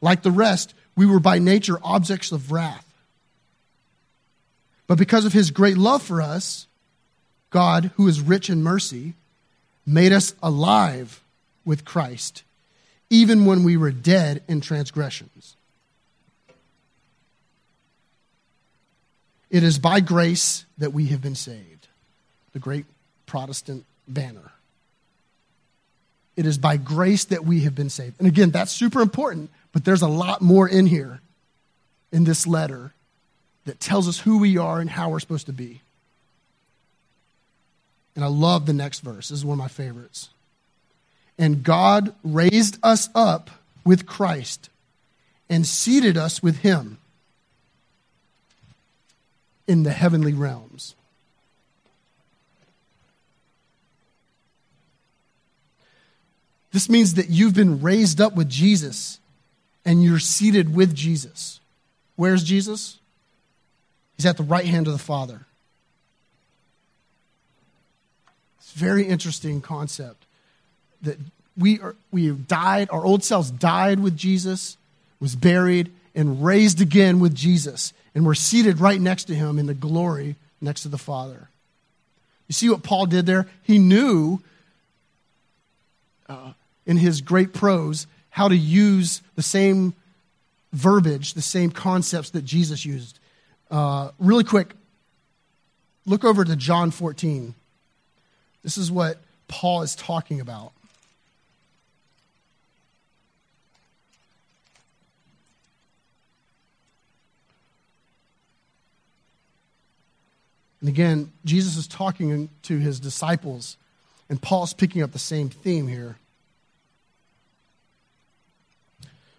Like 0.00 0.22
the 0.22 0.30
rest, 0.30 0.74
we 0.96 1.06
were 1.06 1.20
by 1.20 1.38
nature 1.38 1.78
objects 1.82 2.32
of 2.32 2.50
wrath. 2.50 2.84
But 4.86 4.98
because 4.98 5.24
of 5.24 5.32
his 5.32 5.50
great 5.50 5.76
love 5.76 6.02
for 6.02 6.22
us, 6.22 6.66
God, 7.50 7.90
who 7.96 8.08
is 8.08 8.20
rich 8.20 8.48
in 8.50 8.62
mercy, 8.62 9.14
made 9.86 10.12
us 10.12 10.34
alive 10.42 11.22
with 11.64 11.84
Christ, 11.84 12.42
even 13.10 13.44
when 13.44 13.64
we 13.64 13.76
were 13.76 13.90
dead 13.90 14.42
in 14.48 14.60
transgressions. 14.60 15.56
It 19.50 19.62
is 19.62 19.78
by 19.78 20.00
grace 20.00 20.64
that 20.76 20.92
we 20.92 21.06
have 21.06 21.22
been 21.22 21.34
saved. 21.34 21.88
The 22.52 22.58
great 22.58 22.84
Protestant 23.26 23.84
banner. 24.06 24.52
It 26.38 26.46
is 26.46 26.56
by 26.56 26.78
grace 26.78 27.26
that 27.26 27.44
we 27.44 27.60
have 27.64 27.74
been 27.74 27.90
saved. 27.90 28.14
And 28.18 28.26
again, 28.26 28.50
that's 28.50 28.72
super 28.72 29.02
important 29.02 29.50
but 29.72 29.84
there's 29.84 30.02
a 30.02 30.08
lot 30.08 30.42
more 30.42 30.68
in 30.68 30.86
here 30.86 31.20
in 32.10 32.24
this 32.24 32.46
letter 32.46 32.92
that 33.64 33.80
tells 33.80 34.08
us 34.08 34.18
who 34.18 34.38
we 34.38 34.56
are 34.56 34.80
and 34.80 34.88
how 34.90 35.10
we're 35.10 35.20
supposed 35.20 35.46
to 35.46 35.52
be. 35.52 35.82
And 38.16 38.24
I 38.24 38.28
love 38.28 38.66
the 38.66 38.72
next 38.72 39.00
verse. 39.00 39.28
This 39.28 39.38
is 39.38 39.44
one 39.44 39.54
of 39.54 39.58
my 39.58 39.68
favorites. 39.68 40.30
And 41.38 41.62
God 41.62 42.14
raised 42.24 42.78
us 42.82 43.08
up 43.14 43.50
with 43.84 44.06
Christ 44.06 44.70
and 45.48 45.66
seated 45.66 46.16
us 46.16 46.42
with 46.42 46.58
him 46.58 46.98
in 49.68 49.84
the 49.84 49.92
heavenly 49.92 50.32
realms. 50.32 50.94
This 56.78 56.88
means 56.88 57.14
that 57.14 57.28
you've 57.28 57.54
been 57.54 57.82
raised 57.82 58.20
up 58.20 58.36
with 58.36 58.48
Jesus 58.48 59.18
and 59.84 60.00
you're 60.00 60.20
seated 60.20 60.76
with 60.76 60.94
Jesus. 60.94 61.58
Where's 62.14 62.44
Jesus? 62.44 63.00
He's 64.16 64.24
at 64.24 64.36
the 64.36 64.44
right 64.44 64.64
hand 64.64 64.86
of 64.86 64.92
the 64.92 64.98
Father. 65.00 65.40
It's 68.60 68.72
a 68.76 68.78
very 68.78 69.08
interesting 69.08 69.60
concept 69.60 70.24
that 71.02 71.16
we 71.56 71.80
are 71.80 71.96
we 72.12 72.26
have 72.26 72.46
died, 72.46 72.90
our 72.92 73.04
old 73.04 73.24
selves 73.24 73.50
died 73.50 73.98
with 73.98 74.16
Jesus, 74.16 74.76
was 75.18 75.34
buried, 75.34 75.90
and 76.14 76.44
raised 76.44 76.80
again 76.80 77.18
with 77.18 77.34
Jesus. 77.34 77.92
And 78.14 78.24
we're 78.24 78.34
seated 78.34 78.78
right 78.78 79.00
next 79.00 79.24
to 79.24 79.34
him 79.34 79.58
in 79.58 79.66
the 79.66 79.74
glory 79.74 80.36
next 80.60 80.82
to 80.82 80.88
the 80.88 80.96
Father. 80.96 81.48
You 82.46 82.52
see 82.52 82.70
what 82.70 82.84
Paul 82.84 83.06
did 83.06 83.26
there? 83.26 83.48
He 83.64 83.80
knew 83.80 84.38
uh, 86.28 86.52
in 86.88 86.96
his 86.96 87.20
great 87.20 87.52
prose 87.52 88.08
how 88.30 88.48
to 88.48 88.56
use 88.56 89.22
the 89.36 89.42
same 89.42 89.94
verbiage, 90.72 91.34
the 91.34 91.42
same 91.42 91.70
concepts 91.70 92.30
that 92.30 92.44
Jesus 92.44 92.84
used. 92.84 93.20
Uh, 93.70 94.10
really 94.18 94.44
quick, 94.44 94.74
look 96.06 96.24
over 96.24 96.44
to 96.44 96.56
John 96.56 96.90
14. 96.90 97.54
This 98.62 98.78
is 98.78 98.90
what 98.90 99.20
Paul 99.48 99.82
is 99.82 99.94
talking 99.94 100.40
about. 100.40 100.72
And 110.80 110.88
again, 110.88 111.32
Jesus 111.44 111.76
is 111.76 111.88
talking 111.88 112.48
to 112.62 112.78
his 112.78 113.00
disciples, 113.00 113.76
and 114.30 114.40
Paul's 114.40 114.72
picking 114.72 115.02
up 115.02 115.12
the 115.12 115.18
same 115.18 115.48
theme 115.48 115.88
here. 115.88 116.16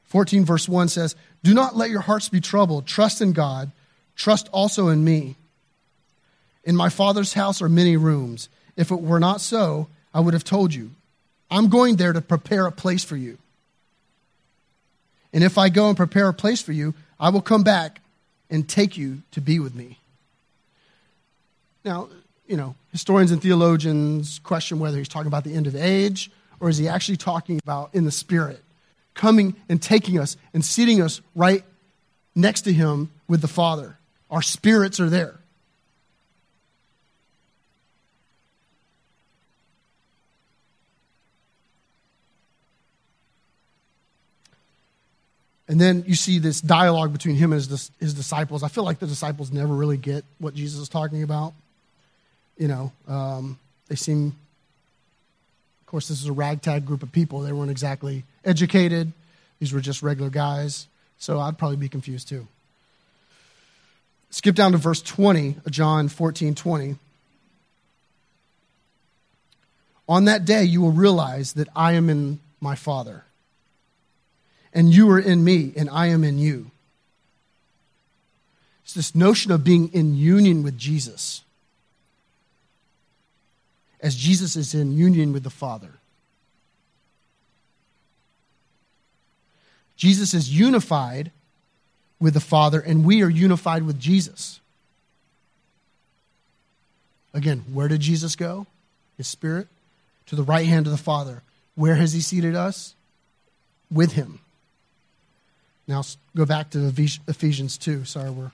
14, 0.09 0.43
verse 0.43 0.67
1 0.67 0.89
says, 0.89 1.15
Do 1.43 1.53
not 1.53 1.75
let 1.75 1.91
your 1.91 2.01
hearts 2.01 2.29
be 2.29 2.41
troubled. 2.41 2.87
Trust 2.87 3.21
in 3.21 3.31
God. 3.31 3.71
Trust 4.15 4.49
also 4.51 4.89
in 4.89 5.03
me. 5.03 5.35
In 6.63 6.75
my 6.75 6.89
Father's 6.89 7.33
house 7.33 7.61
are 7.61 7.69
many 7.69 7.95
rooms. 7.95 8.49
If 8.75 8.91
it 8.91 9.01
were 9.01 9.19
not 9.19 9.39
so, 9.39 9.87
I 10.13 10.19
would 10.19 10.33
have 10.33 10.43
told 10.43 10.73
you. 10.73 10.91
I'm 11.51 11.69
going 11.69 11.95
there 11.95 12.13
to 12.13 12.21
prepare 12.21 12.65
a 12.65 12.71
place 12.71 13.03
for 13.03 13.15
you. 13.15 13.37
And 15.31 15.43
if 15.43 15.57
I 15.57 15.69
go 15.69 15.87
and 15.87 15.97
prepare 15.97 16.27
a 16.27 16.33
place 16.33 16.61
for 16.61 16.71
you, 16.71 16.95
I 17.19 17.29
will 17.29 17.41
come 17.41 17.63
back 17.63 18.01
and 18.49 18.67
take 18.67 18.97
you 18.97 19.21
to 19.31 19.41
be 19.41 19.59
with 19.59 19.75
me. 19.75 19.99
Now, 21.85 22.09
you 22.47 22.57
know, 22.57 22.75
historians 22.91 23.31
and 23.31 23.41
theologians 23.41 24.39
question 24.39 24.79
whether 24.79 24.97
he's 24.97 25.07
talking 25.07 25.27
about 25.27 25.43
the 25.43 25.53
end 25.53 25.67
of 25.67 25.75
age 25.75 26.31
or 26.59 26.69
is 26.69 26.77
he 26.77 26.87
actually 26.87 27.17
talking 27.17 27.59
about 27.63 27.93
in 27.93 28.05
the 28.05 28.11
spirit 28.11 28.63
coming 29.19 29.53
and 29.67 29.81
taking 29.81 30.17
us 30.17 30.37
and 30.53 30.63
seating 30.63 31.01
us 31.01 31.19
right 31.35 31.63
next 32.35 32.61
to 32.61 32.71
him 32.71 33.11
with 33.27 33.41
the 33.41 33.49
Father. 33.49 33.97
Our 34.31 34.41
spirits 34.41 34.99
are 35.01 35.09
there. 35.09 35.35
And 45.67 45.79
then 45.79 46.05
you 46.07 46.15
see 46.15 46.39
this 46.39 46.61
dialogue 46.61 47.11
between 47.11 47.35
him 47.35 47.51
and 47.51 47.61
his, 47.61 47.91
his 47.99 48.13
disciples. 48.13 48.63
I 48.63 48.69
feel 48.69 48.85
like 48.85 48.99
the 48.99 49.05
disciples 49.05 49.51
never 49.51 49.73
really 49.73 49.97
get 49.97 50.23
what 50.39 50.55
Jesus 50.55 50.79
is 50.79 50.89
talking 50.89 51.23
about. 51.23 51.53
You 52.57 52.69
know, 52.69 52.91
um, 53.07 53.59
they 53.89 53.95
seem, 53.95 54.27
of 54.27 55.87
course, 55.87 56.07
this 56.07 56.21
is 56.21 56.27
a 56.27 56.33
ragtag 56.33 56.85
group 56.85 57.03
of 57.03 57.11
people. 57.11 57.41
They 57.41 57.51
weren't 57.51 57.69
exactly 57.69 58.23
educated. 58.45 59.11
These 59.59 59.73
were 59.73 59.81
just 59.81 60.01
regular 60.01 60.29
guys. 60.29 60.87
So 61.17 61.39
I'd 61.39 61.57
probably 61.57 61.77
be 61.77 61.89
confused 61.89 62.29
too. 62.29 62.47
Skip 64.31 64.55
down 64.55 64.71
to 64.73 64.77
verse 64.77 65.01
20, 65.01 65.57
uh, 65.65 65.69
John 65.69 66.07
14 66.07 66.55
20. 66.55 66.95
On 70.07 70.25
that 70.25 70.45
day, 70.45 70.63
you 70.63 70.81
will 70.81 70.91
realize 70.91 71.53
that 71.53 71.67
I 71.75 71.93
am 71.93 72.09
in 72.09 72.39
my 72.59 72.75
Father, 72.75 73.25
and 74.73 74.91
you 74.91 75.09
are 75.11 75.19
in 75.19 75.43
me, 75.43 75.71
and 75.77 75.89
I 75.89 76.07
am 76.07 76.23
in 76.23 76.39
you. 76.39 76.71
It's 78.83 78.95
this 78.95 79.13
notion 79.13 79.51
of 79.51 79.63
being 79.63 79.93
in 79.93 80.15
union 80.15 80.63
with 80.63 80.79
Jesus, 80.79 81.43
as 84.01 84.15
Jesus 84.15 84.55
is 84.55 84.73
in 84.73 84.97
union 84.97 85.31
with 85.31 85.43
the 85.43 85.51
Father. 85.51 85.98
Jesus 89.99 90.33
is 90.33 90.49
unified 90.49 91.29
with 92.21 92.33
the 92.33 92.39
Father, 92.39 92.79
and 92.79 93.03
we 93.03 93.21
are 93.21 93.29
unified 93.29 93.83
with 93.83 93.99
Jesus. 93.99 94.61
Again, 97.33 97.65
where 97.73 97.89
did 97.89 97.99
Jesus 97.99 98.37
go? 98.37 98.65
His 99.17 99.27
Spirit? 99.27 99.67
To 100.27 100.37
the 100.37 100.43
right 100.43 100.65
hand 100.65 100.87
of 100.87 100.93
the 100.93 100.97
Father. 100.97 101.43
Where 101.75 101.95
has 101.95 102.13
He 102.13 102.21
seated 102.21 102.55
us? 102.55 102.95
With 103.91 104.13
Him. 104.13 104.39
Now 105.85 106.01
go 106.33 106.45
back 106.45 106.69
to 106.69 106.87
Ephesians 107.27 107.77
2. 107.77 108.05
Sorry, 108.05 108.29
we're 108.29 108.51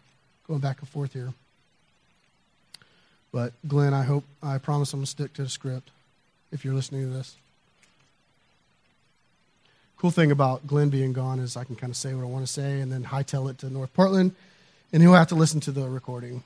going 0.48 0.62
back 0.62 0.80
and 0.80 0.90
forth 0.90 1.14
here. 1.14 1.32
But 3.32 3.54
Glenn, 3.68 3.94
I 3.94 4.02
hope, 4.02 4.24
I 4.42 4.58
promise 4.58 4.94
I'm 4.94 5.02
going 5.02 5.06
to 5.06 5.12
stick 5.12 5.34
to 5.34 5.44
the 5.44 5.50
script 5.50 5.92
if 6.52 6.66
you're 6.66 6.74
listening 6.74 7.04
to 7.04 7.16
this 7.16 7.36
cool 9.98 10.12
thing 10.12 10.32
about 10.32 10.68
Glenn 10.68 10.90
being 10.90 11.14
gone 11.14 11.40
is 11.40 11.56
I 11.56 11.64
can 11.64 11.76
kind 11.76 11.92
of 11.92 11.98
say 11.98 12.14
what 12.14 12.24
I 12.24 12.28
want 12.28 12.46
to 12.46 12.52
say 12.52 12.80
and 12.80 12.92
then 12.92 13.04
hightail 13.04 13.50
it 13.50 13.58
to 13.60 13.70
North 13.70 13.94
Portland, 13.94 14.36
and 14.92 15.02
he'll 15.02 15.14
have 15.14 15.28
to 15.30 15.36
listen 15.36 15.60
to 15.62 15.72
the 15.72 15.88
recording. 15.88 16.44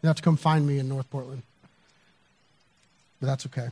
He'll 0.00 0.08
have 0.08 0.16
to 0.16 0.22
come 0.22 0.36
find 0.36 0.66
me 0.66 0.78
in 0.78 0.88
North 0.88 1.10
Portland. 1.10 1.42
but 3.20 3.26
that's 3.26 3.46
okay. 3.46 3.68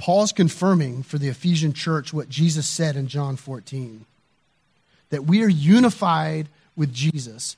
Paul's 0.00 0.32
confirming 0.32 1.02
for 1.02 1.18
the 1.18 1.28
Ephesian 1.28 1.74
church 1.74 2.10
what 2.10 2.30
Jesus 2.30 2.66
said 2.66 2.96
in 2.96 3.06
John 3.06 3.36
14 3.36 4.06
that 5.10 5.26
we 5.26 5.42
are 5.44 5.48
unified 5.48 6.48
with 6.74 6.94
Jesus, 6.94 7.56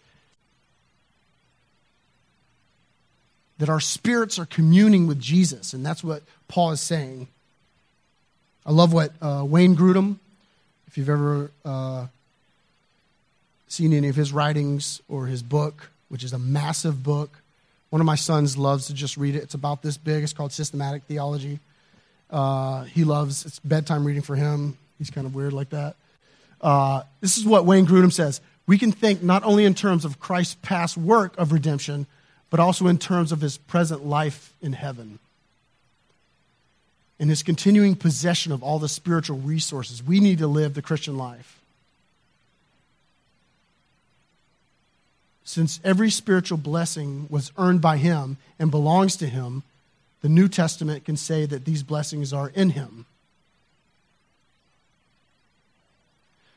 that 3.62 3.68
our 3.68 3.78
spirits 3.78 4.40
are 4.40 4.44
communing 4.44 5.06
with 5.06 5.20
Jesus. 5.20 5.72
And 5.72 5.86
that's 5.86 6.02
what 6.02 6.24
Paul 6.48 6.72
is 6.72 6.80
saying. 6.80 7.28
I 8.66 8.72
love 8.72 8.92
what 8.92 9.12
uh, 9.22 9.44
Wayne 9.46 9.76
Grudem, 9.76 10.16
if 10.88 10.98
you've 10.98 11.08
ever 11.08 11.48
uh, 11.64 12.06
seen 13.68 13.92
any 13.92 14.08
of 14.08 14.16
his 14.16 14.32
writings 14.32 15.00
or 15.08 15.26
his 15.26 15.44
book, 15.44 15.90
which 16.08 16.24
is 16.24 16.32
a 16.32 16.40
massive 16.40 17.04
book. 17.04 17.40
One 17.90 18.00
of 18.00 18.04
my 18.04 18.16
sons 18.16 18.58
loves 18.58 18.88
to 18.88 18.94
just 18.94 19.16
read 19.16 19.36
it. 19.36 19.44
It's 19.44 19.54
about 19.54 19.80
this 19.80 19.96
big. 19.96 20.24
It's 20.24 20.32
called 20.32 20.50
Systematic 20.50 21.04
Theology. 21.04 21.60
Uh, 22.30 22.82
he 22.82 23.04
loves 23.04 23.46
it's 23.46 23.60
bedtime 23.60 24.04
reading 24.04 24.22
for 24.22 24.34
him. 24.34 24.76
He's 24.98 25.10
kind 25.10 25.24
of 25.24 25.36
weird 25.36 25.52
like 25.52 25.70
that. 25.70 25.94
Uh, 26.60 27.04
this 27.20 27.38
is 27.38 27.46
what 27.46 27.64
Wayne 27.64 27.86
Grudem 27.86 28.12
says. 28.12 28.40
We 28.66 28.76
can 28.76 28.90
think 28.90 29.22
not 29.22 29.44
only 29.44 29.64
in 29.64 29.74
terms 29.74 30.04
of 30.04 30.18
Christ's 30.18 30.56
past 30.62 30.96
work 30.96 31.38
of 31.38 31.52
redemption, 31.52 32.08
but 32.52 32.60
also 32.60 32.86
in 32.86 32.98
terms 32.98 33.32
of 33.32 33.40
his 33.40 33.56
present 33.56 34.04
life 34.04 34.52
in 34.60 34.74
heaven. 34.74 35.18
In 37.18 37.30
his 37.30 37.42
continuing 37.42 37.96
possession 37.96 38.52
of 38.52 38.62
all 38.62 38.78
the 38.78 38.90
spiritual 38.90 39.38
resources 39.38 40.02
we 40.02 40.20
need 40.20 40.36
to 40.36 40.46
live 40.46 40.74
the 40.74 40.82
Christian 40.82 41.16
life. 41.16 41.58
Since 45.44 45.80
every 45.82 46.10
spiritual 46.10 46.58
blessing 46.58 47.26
was 47.30 47.52
earned 47.56 47.80
by 47.80 47.96
him 47.96 48.36
and 48.58 48.70
belongs 48.70 49.16
to 49.16 49.26
him, 49.26 49.62
the 50.20 50.28
New 50.28 50.46
Testament 50.46 51.06
can 51.06 51.16
say 51.16 51.46
that 51.46 51.64
these 51.64 51.82
blessings 51.82 52.34
are 52.34 52.50
in 52.50 52.70
him. 52.70 53.06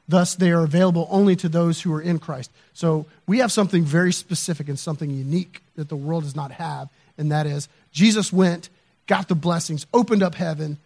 Thus, 0.08 0.36
they 0.36 0.52
are 0.52 0.64
available 0.64 1.08
only 1.10 1.36
to 1.38 1.50
those 1.50 1.82
who 1.82 1.94
are 1.94 2.02
in 2.02 2.20
Christ. 2.20 2.52
So, 2.74 3.08
we 3.26 3.40
have 3.40 3.52
something 3.52 3.84
very 3.84 4.14
specific 4.14 4.70
and 4.70 4.78
something 4.78 5.10
unique 5.10 5.62
that 5.76 5.90
the 5.90 5.96
world 5.96 6.24
does 6.24 6.36
not 6.36 6.52
have, 6.52 6.90
and 7.18 7.32
that 7.32 7.48
is 7.48 7.68
Jesus 7.92 8.32
went, 8.32 8.70
got 9.08 9.28
the 9.28 9.36
blessings, 9.36 9.88
opened 9.94 10.22
up 10.22 10.36
heaven, 10.36 10.78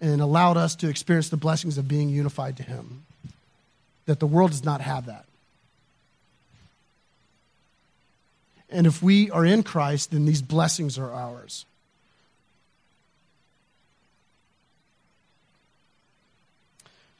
and 0.00 0.20
allowed 0.20 0.56
us 0.56 0.74
to 0.76 0.88
experience 0.88 1.28
the 1.28 1.36
blessings 1.36 1.78
of 1.78 1.88
being 1.88 2.08
unified 2.08 2.56
to 2.56 2.62
Him. 2.62 3.04
That 4.06 4.20
the 4.20 4.26
world 4.26 4.50
does 4.50 4.64
not 4.64 4.80
have 4.80 5.06
that. 5.06 5.24
And 8.70 8.86
if 8.86 9.02
we 9.02 9.30
are 9.30 9.44
in 9.44 9.62
Christ, 9.62 10.10
then 10.10 10.24
these 10.24 10.42
blessings 10.42 10.98
are 10.98 11.12
ours. 11.12 11.64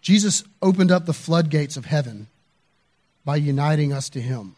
Jesus 0.04 0.44
opened 0.60 0.90
up 0.90 1.06
the 1.06 1.14
floodgates 1.14 1.78
of 1.78 1.86
heaven 1.86 2.26
by 3.24 3.36
uniting 3.36 3.90
us 3.90 4.10
to 4.10 4.20
Him. 4.20 4.54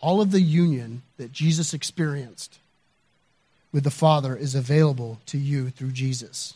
All 0.00 0.20
of 0.20 0.32
the 0.32 0.40
union 0.40 1.02
that 1.18 1.30
Jesus 1.30 1.72
experienced 1.72 2.58
with 3.70 3.84
the 3.84 3.92
Father 3.92 4.34
is 4.34 4.56
available 4.56 5.20
to 5.26 5.38
you 5.38 5.70
through 5.70 5.92
Jesus. 5.92 6.54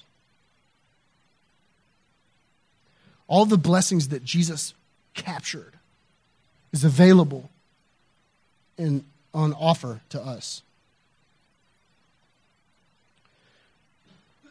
All 3.28 3.46
the 3.46 3.56
blessings 3.56 4.09
that 4.09 4.24
Jesus 4.24 4.74
captured 5.14 5.74
is 6.72 6.83
available 6.83 7.48
and 8.76 9.04
on 9.33 9.52
offer 9.52 10.00
to 10.09 10.20
us. 10.20 10.62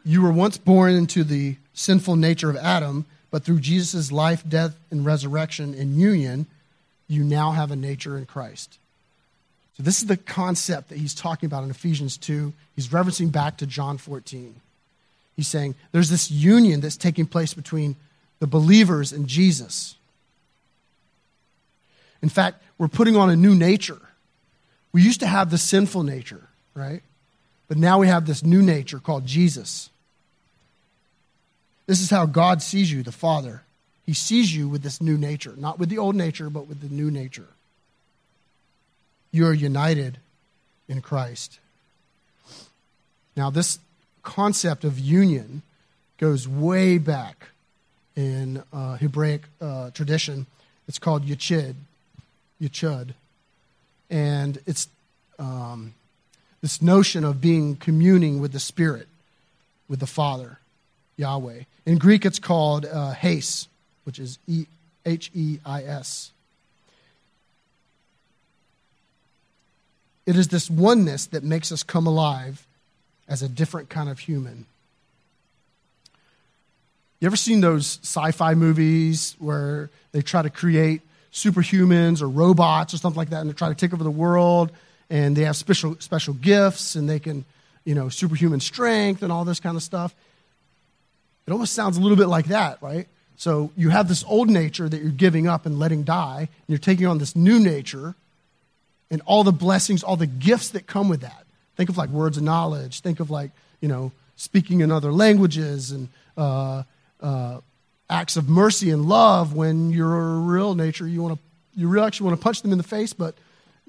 You 0.04 0.22
were 0.22 0.32
once 0.32 0.58
born 0.58 0.94
into 0.94 1.24
the 1.24 1.58
sinful 1.74 2.16
nature 2.16 2.50
of 2.50 2.56
Adam, 2.58 3.06
but 3.32 3.44
through 3.44 3.60
Jesus' 3.60 4.12
life, 4.12 4.44
death, 4.48 4.76
and 4.92 5.06
resurrection 5.06 5.74
and 5.74 6.00
union, 6.00 6.48
you 7.08 7.24
now 7.24 7.52
have 7.52 7.72
a 7.72 7.76
nature 7.76 8.18
in 8.18 8.26
Christ. 8.26 8.78
So, 9.78 9.84
this 9.84 10.02
is 10.02 10.08
the 10.08 10.18
concept 10.18 10.90
that 10.90 10.98
he's 10.98 11.14
talking 11.14 11.48
about 11.48 11.64
in 11.64 11.70
Ephesians 11.70 12.18
2. 12.18 12.54
He's 12.76 12.90
referencing 12.90 13.32
back 13.32 13.58
to 13.58 13.66
John 13.66 13.98
14. 13.98 14.56
He's 15.36 15.48
saying 15.48 15.76
there's 15.92 16.10
this 16.10 16.30
union 16.30 16.82
that's 16.82 16.98
taking 16.98 17.26
place 17.26 17.54
between 17.54 17.96
the 18.40 18.48
believers 18.48 19.14
and 19.14 19.28
Jesus. 19.28 19.96
In 22.22 22.30
fact, 22.30 22.62
we're 22.78 22.90
putting 22.90 23.16
on 23.16 23.30
a 23.30 23.36
new 23.36 23.56
nature. 23.56 24.00
We 24.92 25.02
used 25.02 25.22
to 25.22 25.28
have 25.28 25.50
the 25.50 25.58
sinful 25.58 26.04
nature, 26.04 26.50
right? 26.74 27.02
But 27.70 27.78
now 27.78 28.00
we 28.00 28.08
have 28.08 28.26
this 28.26 28.44
new 28.44 28.62
nature 28.62 29.00
called 29.00 29.26
Jesus. 29.26 29.90
This 31.86 32.02
is 32.02 32.10
how 32.10 32.26
God 32.26 32.62
sees 32.62 32.92
you, 32.92 33.04
the 33.04 33.12
Father. 33.12 33.62
He 34.06 34.14
sees 34.14 34.54
you 34.54 34.68
with 34.68 34.82
this 34.82 35.00
new 35.00 35.18
nature, 35.18 35.54
not 35.56 35.80
with 35.80 35.88
the 35.90 36.00
old 36.00 36.16
nature, 36.16 36.50
but 36.50 36.68
with 36.68 36.82
the 36.82 36.94
new 36.94 37.10
nature. 37.12 37.48
You 39.32 39.46
are 39.46 39.54
united 39.54 40.18
in 40.88 41.02
Christ. 41.02 41.60
Now, 43.38 43.52
this 43.52 43.80
concept 44.24 44.84
of 44.84 44.98
union 44.98 45.62
goes 46.18 46.48
way 46.48 46.98
back 46.98 47.50
in 48.16 48.64
uh, 48.74 48.98
Hebraic 48.98 49.44
uh, 49.62 49.92
tradition. 49.92 50.48
It's 50.88 51.00
called 51.00 51.26
yachid, 51.26 51.76
yachud. 52.60 53.14
And 54.10 54.60
it's 54.66 54.90
um, 55.38 55.94
this 56.62 56.82
notion 56.82 57.24
of 57.24 57.42
being 57.42 57.76
communing 57.76 58.40
with 58.40 58.52
the 58.52 58.60
Spirit, 58.60 59.08
with 59.88 60.00
the 60.00 60.08
Father, 60.08 60.60
Yahweh. 61.18 61.62
In 61.86 61.98
Greek, 61.98 62.26
it's 62.26 62.40
called 62.40 62.86
uh, 62.86 63.14
Heis, 63.14 63.68
which 64.04 64.20
is 64.20 64.40
H 65.06 65.32
E 65.34 65.60
I 65.66 65.84
S. 65.84 66.32
It 70.26 70.36
is 70.36 70.50
this 70.50 70.70
oneness 70.70 71.26
that 71.28 71.44
makes 71.44 71.72
us 71.72 71.82
come 71.82 72.06
alive 72.06 72.68
as 73.28 73.42
a 73.42 73.50
different 73.50 73.90
kind 73.90 74.10
of 74.10 74.20
human. 74.20 74.66
You 77.20 77.26
ever 77.26 77.36
seen 77.36 77.62
those 77.62 78.00
sci 78.04 78.32
fi 78.32 78.54
movies 78.54 79.36
where 79.40 79.90
they 80.12 80.22
try 80.22 80.42
to 80.42 80.50
create 80.50 81.02
superhumans 81.34 82.22
or 82.22 82.30
robots 82.30 82.94
or 82.94 82.98
something 82.98 83.18
like 83.18 83.30
that 83.30 83.42
and 83.42 83.50
they 83.50 83.54
try 83.54 83.70
to 83.70 83.76
take 83.76 83.94
over 83.94 84.04
the 84.04 84.12
world 84.12 84.72
and 85.10 85.36
they 85.36 85.44
have 85.44 85.56
special, 85.56 85.96
special 86.00 86.34
gifts 86.34 86.96
and 86.96 87.10
they 87.10 87.20
can, 87.20 87.46
you 87.84 87.96
know, 87.96 88.10
superhuman 88.10 88.60
strength 88.60 89.24
and 89.24 89.32
all 89.32 89.46
this 89.46 89.60
kind 89.60 89.76
of 89.76 89.84
stuff? 89.84 90.14
It 91.48 91.52
almost 91.52 91.74
sounds 91.74 91.98
a 91.98 92.02
little 92.02 92.18
bit 92.18 92.28
like 92.28 92.48
that, 92.48 92.78
right? 92.82 93.08
So 93.36 93.72
you 93.76 93.90
have 93.90 94.08
this 94.08 94.24
old 94.28 94.50
nature 94.50 94.88
that 94.90 95.02
you're 95.02 95.12
giving 95.12 95.48
up 95.48 95.66
and 95.66 95.80
letting 95.80 96.04
die, 96.04 96.40
and 96.40 96.68
you're 96.68 96.78
taking 96.78 97.08
on 97.08 97.18
this 97.18 97.36
new 97.36 97.60
nature 97.60 98.14
and 99.10 99.22
all 99.26 99.44
the 99.44 99.52
blessings, 99.52 100.04
all 100.04 100.18
the 100.18 100.28
gifts 100.28 100.70
that 100.70 100.86
come 100.86 101.10
with 101.10 101.22
that. 101.22 101.46
Think 101.76 101.90
of 101.90 101.98
like 101.98 102.10
words 102.10 102.38
of 102.38 102.44
knowledge. 102.44 103.00
Think 103.00 103.20
of 103.20 103.32
like, 103.32 103.52
you 103.80 103.88
know, 103.88 104.12
speaking 104.36 104.82
in 104.82 104.92
other 104.92 105.12
languages 105.12 105.92
and 105.92 106.10
uh, 106.38 106.84
uh, 107.22 107.62
acts 108.10 108.38
of 108.38 108.50
mercy 108.50 108.92
and 108.92 109.06
love 109.06 109.54
when 109.54 109.90
you're 109.90 110.20
a 110.20 110.40
real 110.40 110.76
nature. 110.76 111.08
You 111.08 111.24
want 111.24 111.36
to, 111.36 111.80
you 111.80 112.02
actually 112.02 112.28
want 112.28 112.40
to 112.40 112.44
punch 112.44 112.62
them 112.62 112.72
in 112.72 112.78
the 112.78 112.84
face, 112.84 113.14
but, 113.14 113.36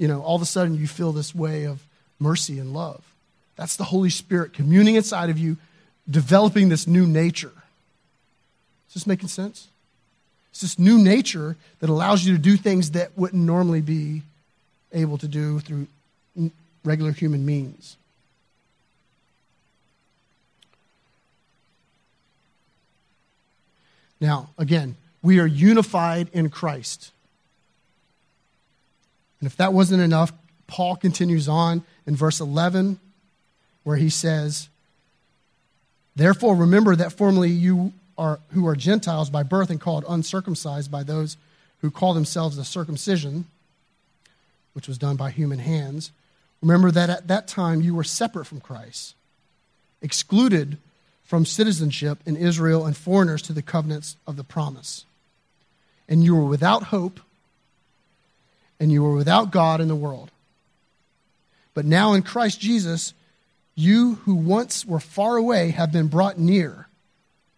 you 0.01 0.09
know, 0.09 0.23
all 0.23 0.35
of 0.35 0.41
a 0.41 0.47
sudden 0.47 0.75
you 0.77 0.87
feel 0.87 1.13
this 1.13 1.35
way 1.35 1.65
of 1.65 1.87
mercy 2.19 2.59
and 2.59 2.73
love. 2.73 3.05
That's 3.57 3.77
the 3.77 3.85
Holy 3.85 4.09
Spirit 4.09 4.55
communing 4.55 4.95
inside 4.95 5.29
of 5.29 5.39
you, 5.39 5.59
developing 6.09 6.71
this 6.71 6.87
new 6.87 7.07
nature. 7.07 7.53
Is 8.89 8.95
this 8.95 9.07
making 9.07 9.29
sense? 9.29 9.69
It's 10.53 10.63
this 10.63 10.79
new 10.79 10.97
nature 10.97 11.55
that 11.81 11.91
allows 11.91 12.25
you 12.25 12.33
to 12.33 12.41
do 12.41 12.57
things 12.57 12.93
that 12.93 13.11
wouldn't 13.15 13.43
normally 13.43 13.83
be 13.83 14.23
able 14.91 15.19
to 15.19 15.29
do 15.29 15.61
through 15.61 15.87
regular 16.83 17.13
human 17.13 17.45
means. 17.45 17.99
Now, 24.19 24.49
again, 24.57 24.97
we 25.23 25.41
are 25.41 25.47
unified 25.47 26.31
in 26.33 26.49
Christ. 26.49 27.13
And 29.41 29.47
if 29.47 29.57
that 29.57 29.73
wasn't 29.73 30.03
enough, 30.03 30.33
Paul 30.67 30.97
continues 30.97 31.49
on 31.49 31.83
in 32.07 32.15
verse 32.15 32.41
11, 32.41 33.01
where 33.83 33.97
he 33.97 34.11
says, 34.11 34.69
Therefore, 36.15 36.55
remember 36.55 36.95
that 36.97 37.13
formerly 37.13 37.51
you 37.51 37.93
are, 38.19 38.41
who 38.51 38.67
are 38.67 38.77
Gentiles 38.77 39.31
by 39.31 39.43
birth 39.43 39.71
and 39.71 39.81
called 39.81 40.05
uncircumcised 40.09 40.91
by 40.91 41.03
those 41.03 41.37
who 41.81 41.91
call 41.91 42.13
themselves 42.15 42.57
the 42.57 42.65
circumcision, 42.65 43.47
which 44.75 44.87
was 44.87 44.99
done 44.99 45.17
by 45.17 45.31
human 45.31 45.59
hands. 45.59 46.13
Remember 46.61 46.91
that 46.91 47.11
at 47.11 47.29
that 47.29 47.49
time 47.49 47.81
you 47.81 47.95
were 47.95 48.05
separate 48.05 48.45
from 48.45 48.61
Christ, 48.61 49.15
excluded 50.03 50.77
from 51.25 51.47
citizenship 51.47 52.19
in 52.27 52.37
Israel 52.37 52.85
and 52.85 52.97
foreigners 52.97 53.41
to 53.43 53.53
the 53.53 53.63
covenants 53.63 54.17
of 54.27 54.37
the 54.37 54.45
promise. 54.45 55.07
And 56.09 56.23
you 56.23 56.37
were 56.37 56.45
without 56.45 56.85
hope, 56.85 57.21
and 58.81 58.91
you 58.91 59.03
were 59.03 59.15
without 59.15 59.51
God 59.53 59.83
in 59.83 59.89
the 59.89 59.95
world. 59.95 60.31
But 61.75 61.85
now 61.85 62.15
in 62.15 62.23
Christ 62.23 62.59
Jesus, 62.59 63.13
you 63.75 64.17
who 64.25 64.35
once 64.35 64.85
were 64.85 64.99
far 64.99 65.37
away 65.37 65.71
have 65.71 65.93
been 65.93 66.09
brought 66.09 66.39
near 66.39 66.89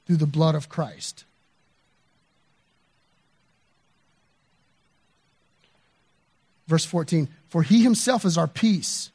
through 0.06 0.16
the 0.16 0.26
blood 0.26 0.56
of 0.56 0.68
Christ. 0.68 1.24
Verse 6.66 6.85
14 6.85 7.28
For 7.48 7.62
he 7.62 7.82
himself 7.82 8.24
is 8.24 8.37
our 8.37 8.48
peace, 8.48 9.11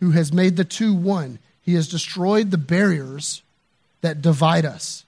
who 0.00 0.10
has 0.10 0.32
made 0.32 0.56
the 0.56 0.64
two 0.64 0.92
one. 0.92 1.38
He 1.62 1.74
has 1.74 1.88
destroyed 1.88 2.52
the 2.52 2.58
barriers 2.58 3.42
that 4.00 4.22
divide 4.22 4.64
us, 4.64 5.04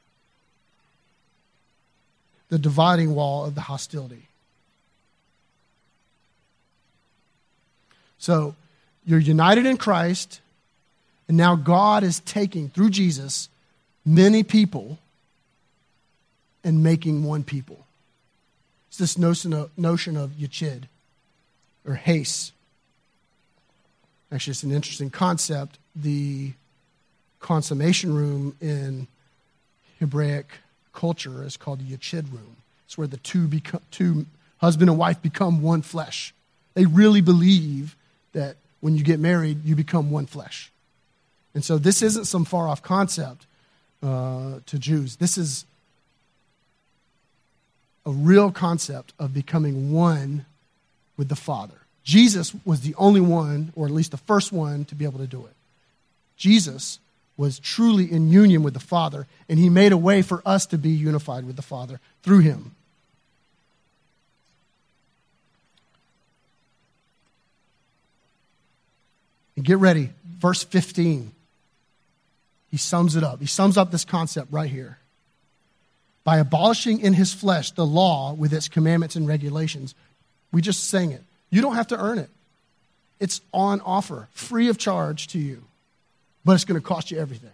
the 2.48 2.58
dividing 2.58 3.14
wall 3.14 3.44
of 3.44 3.54
the 3.54 3.60
hostility. 3.60 4.27
So 8.18 8.54
you're 9.04 9.18
united 9.18 9.64
in 9.66 9.76
Christ, 9.76 10.40
and 11.28 11.36
now 11.36 11.56
God 11.56 12.02
is 12.02 12.20
taking, 12.20 12.68
through 12.68 12.90
Jesus, 12.90 13.48
many 14.04 14.42
people 14.42 14.98
and 16.64 16.82
making 16.82 17.24
one 17.24 17.44
people. 17.44 17.86
It's 18.88 18.98
this 18.98 19.18
notion 19.18 19.52
of, 19.52 19.70
notion 19.78 20.16
of 20.16 20.30
yachid 20.30 20.84
or 21.86 22.00
Heis. 22.04 22.52
Actually, 24.32 24.50
it's 24.52 24.62
an 24.62 24.72
interesting 24.72 25.10
concept. 25.10 25.78
The 25.94 26.52
consummation 27.40 28.14
room 28.14 28.56
in 28.60 29.06
Hebraic 30.00 30.46
culture 30.92 31.44
is 31.44 31.56
called 31.56 31.80
the 31.80 31.96
yachid 31.96 32.30
room. 32.32 32.56
It's 32.86 32.98
where 32.98 33.06
the 33.06 33.16
two, 33.18 33.46
become, 33.46 33.80
two 33.90 34.26
husband 34.58 34.90
and 34.90 34.98
wife 34.98 35.22
become 35.22 35.62
one 35.62 35.82
flesh. 35.82 36.34
They 36.74 36.86
really 36.86 37.20
believe 37.20 37.96
that 38.32 38.56
when 38.80 38.96
you 38.96 39.04
get 39.04 39.18
married, 39.18 39.64
you 39.64 39.74
become 39.74 40.10
one 40.10 40.26
flesh. 40.26 40.70
And 41.54 41.64
so 41.64 41.78
this 41.78 42.02
isn't 42.02 42.26
some 42.26 42.44
far 42.44 42.68
off 42.68 42.82
concept 42.82 43.46
uh, 44.02 44.60
to 44.66 44.78
Jews. 44.78 45.16
This 45.16 45.36
is 45.36 45.64
a 48.06 48.10
real 48.10 48.50
concept 48.50 49.12
of 49.18 49.34
becoming 49.34 49.92
one 49.92 50.46
with 51.16 51.28
the 51.28 51.36
Father. 51.36 51.74
Jesus 52.04 52.54
was 52.64 52.80
the 52.80 52.94
only 52.94 53.20
one, 53.20 53.72
or 53.76 53.86
at 53.86 53.92
least 53.92 54.12
the 54.12 54.16
first 54.16 54.52
one, 54.52 54.84
to 54.86 54.94
be 54.94 55.04
able 55.04 55.18
to 55.18 55.26
do 55.26 55.44
it. 55.44 55.52
Jesus 56.36 57.00
was 57.36 57.58
truly 57.58 58.10
in 58.10 58.30
union 58.30 58.62
with 58.62 58.74
the 58.74 58.80
Father, 58.80 59.26
and 59.48 59.58
he 59.58 59.68
made 59.68 59.92
a 59.92 59.96
way 59.96 60.22
for 60.22 60.40
us 60.46 60.64
to 60.66 60.78
be 60.78 60.90
unified 60.90 61.44
with 61.44 61.56
the 61.56 61.62
Father 61.62 62.00
through 62.22 62.40
him. 62.40 62.74
And 69.58 69.66
get 69.66 69.78
ready, 69.78 70.10
verse 70.38 70.62
15. 70.62 71.32
He 72.70 72.76
sums 72.76 73.16
it 73.16 73.24
up. 73.24 73.40
He 73.40 73.46
sums 73.46 73.76
up 73.76 73.90
this 73.90 74.04
concept 74.04 74.52
right 74.52 74.70
here. 74.70 74.98
By 76.22 76.36
abolishing 76.36 77.00
in 77.00 77.12
his 77.12 77.34
flesh 77.34 77.72
the 77.72 77.84
law 77.84 78.34
with 78.34 78.52
its 78.52 78.68
commandments 78.68 79.16
and 79.16 79.26
regulations, 79.26 79.96
we 80.52 80.62
just 80.62 80.84
sang 80.84 81.10
it. 81.10 81.24
You 81.50 81.60
don't 81.60 81.74
have 81.74 81.88
to 81.88 81.98
earn 81.98 82.18
it, 82.18 82.30
it's 83.18 83.40
on 83.52 83.80
offer, 83.80 84.28
free 84.30 84.68
of 84.68 84.78
charge 84.78 85.26
to 85.28 85.40
you. 85.40 85.64
But 86.44 86.52
it's 86.52 86.64
going 86.64 86.80
to 86.80 86.86
cost 86.86 87.10
you 87.10 87.18
everything. 87.18 87.50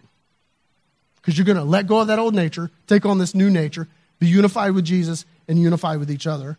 Because 1.16 1.38
you're 1.38 1.46
going 1.46 1.56
to 1.56 1.64
let 1.64 1.86
go 1.86 2.00
of 2.00 2.08
that 2.08 2.18
old 2.18 2.34
nature, 2.34 2.70
take 2.86 3.06
on 3.06 3.16
this 3.16 3.34
new 3.34 3.48
nature, 3.48 3.88
be 4.18 4.26
unified 4.26 4.72
with 4.72 4.84
Jesus, 4.84 5.24
and 5.48 5.58
unified 5.58 6.00
with 6.00 6.10
each 6.10 6.26
other. 6.26 6.58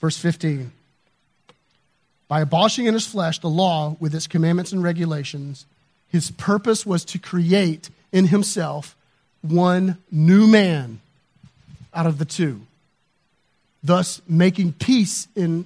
Verse 0.00 0.16
15 0.16 0.72
by 2.34 2.40
abolishing 2.40 2.86
in 2.86 2.94
his 2.94 3.06
flesh 3.06 3.38
the 3.38 3.48
law 3.48 3.96
with 4.00 4.12
its 4.12 4.26
commandments 4.26 4.72
and 4.72 4.82
regulations, 4.82 5.66
his 6.08 6.32
purpose 6.32 6.84
was 6.84 7.04
to 7.04 7.16
create 7.16 7.90
in 8.10 8.26
himself 8.26 8.96
one 9.40 9.98
new 10.10 10.48
man 10.48 10.98
out 11.94 12.06
of 12.06 12.18
the 12.18 12.24
two, 12.24 12.62
thus 13.84 14.20
making 14.26 14.72
peace 14.72 15.28
in 15.36 15.64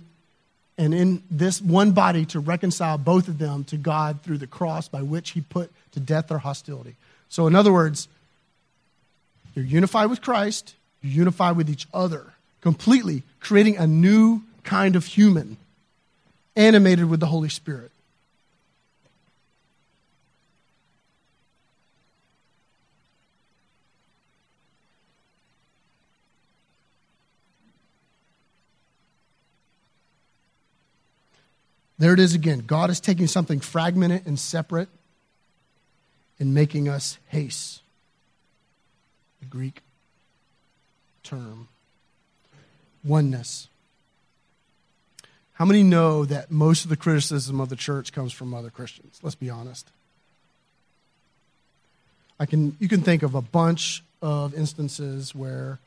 and 0.77 0.93
in 0.93 1.23
this 1.31 1.63
one 1.63 1.93
body 1.93 2.27
to 2.27 2.39
reconcile 2.39 2.99
both 2.99 3.29
of 3.29 3.39
them 3.39 3.65
to 3.65 3.79
God 3.79 4.21
through 4.23 4.37
the 4.37 4.47
cross 4.47 4.89
by 4.89 5.01
which 5.01 5.31
he 5.31 5.41
put 5.41 5.73
to 5.93 6.01
death 6.01 6.29
their 6.29 6.37
hostility. 6.37 6.97
So, 7.31 7.47
in 7.47 7.55
other 7.55 7.73
words, 7.73 8.09
you're 9.55 9.65
unified 9.65 10.11
with 10.11 10.21
Christ, 10.21 10.75
you're 11.01 11.15
unified 11.15 11.57
with 11.57 11.71
each 11.71 11.89
other, 11.95 12.35
completely 12.61 13.23
creating 13.41 13.79
a 13.79 13.87
new 13.87 14.43
kind 14.65 14.97
of 14.97 15.07
human 15.07 15.57
animated 16.59 17.09
with 17.09 17.21
the 17.21 17.27
Holy 17.27 17.49
Spirit. 17.49 17.93
There 31.97 32.13
it 32.13 32.21
is 32.21 32.35
again. 32.35 32.61
God 32.61 32.91
is 32.91 33.01
taking 33.01 33.27
something 33.27 33.61
fragmented 33.61 34.27
and 34.27 34.39
separate 34.39 34.89
and 36.39 36.55
making 36.55 36.89
us 36.89 37.19
Heis. 37.33 37.81
The 39.41 39.47
Greek 39.47 39.83
term. 41.23 41.69
Oneness. 43.05 43.69
How 45.59 45.65
many 45.65 45.83
know 45.83 46.25
that 46.25 46.53
most 46.53 46.85
of 46.85 46.89
the 46.89 46.97
criticism 46.97 47.61
of 47.61 47.69
the 47.69 47.75
church 47.75 48.13
comes 48.13 48.33
from 48.33 48.55
other 48.55 48.71
Christians? 48.71 49.19
Let's 49.25 49.35
be 49.35 49.51
honest. 49.51 49.89
I 52.39 52.47
can, 52.47 52.77
you 52.79 52.89
can 52.89 53.01
think 53.01 53.25
of 53.25 53.35
a 53.35 53.43
bunch 53.43 54.05
of 54.23 54.55
instances 54.55 55.35
where 55.35 55.81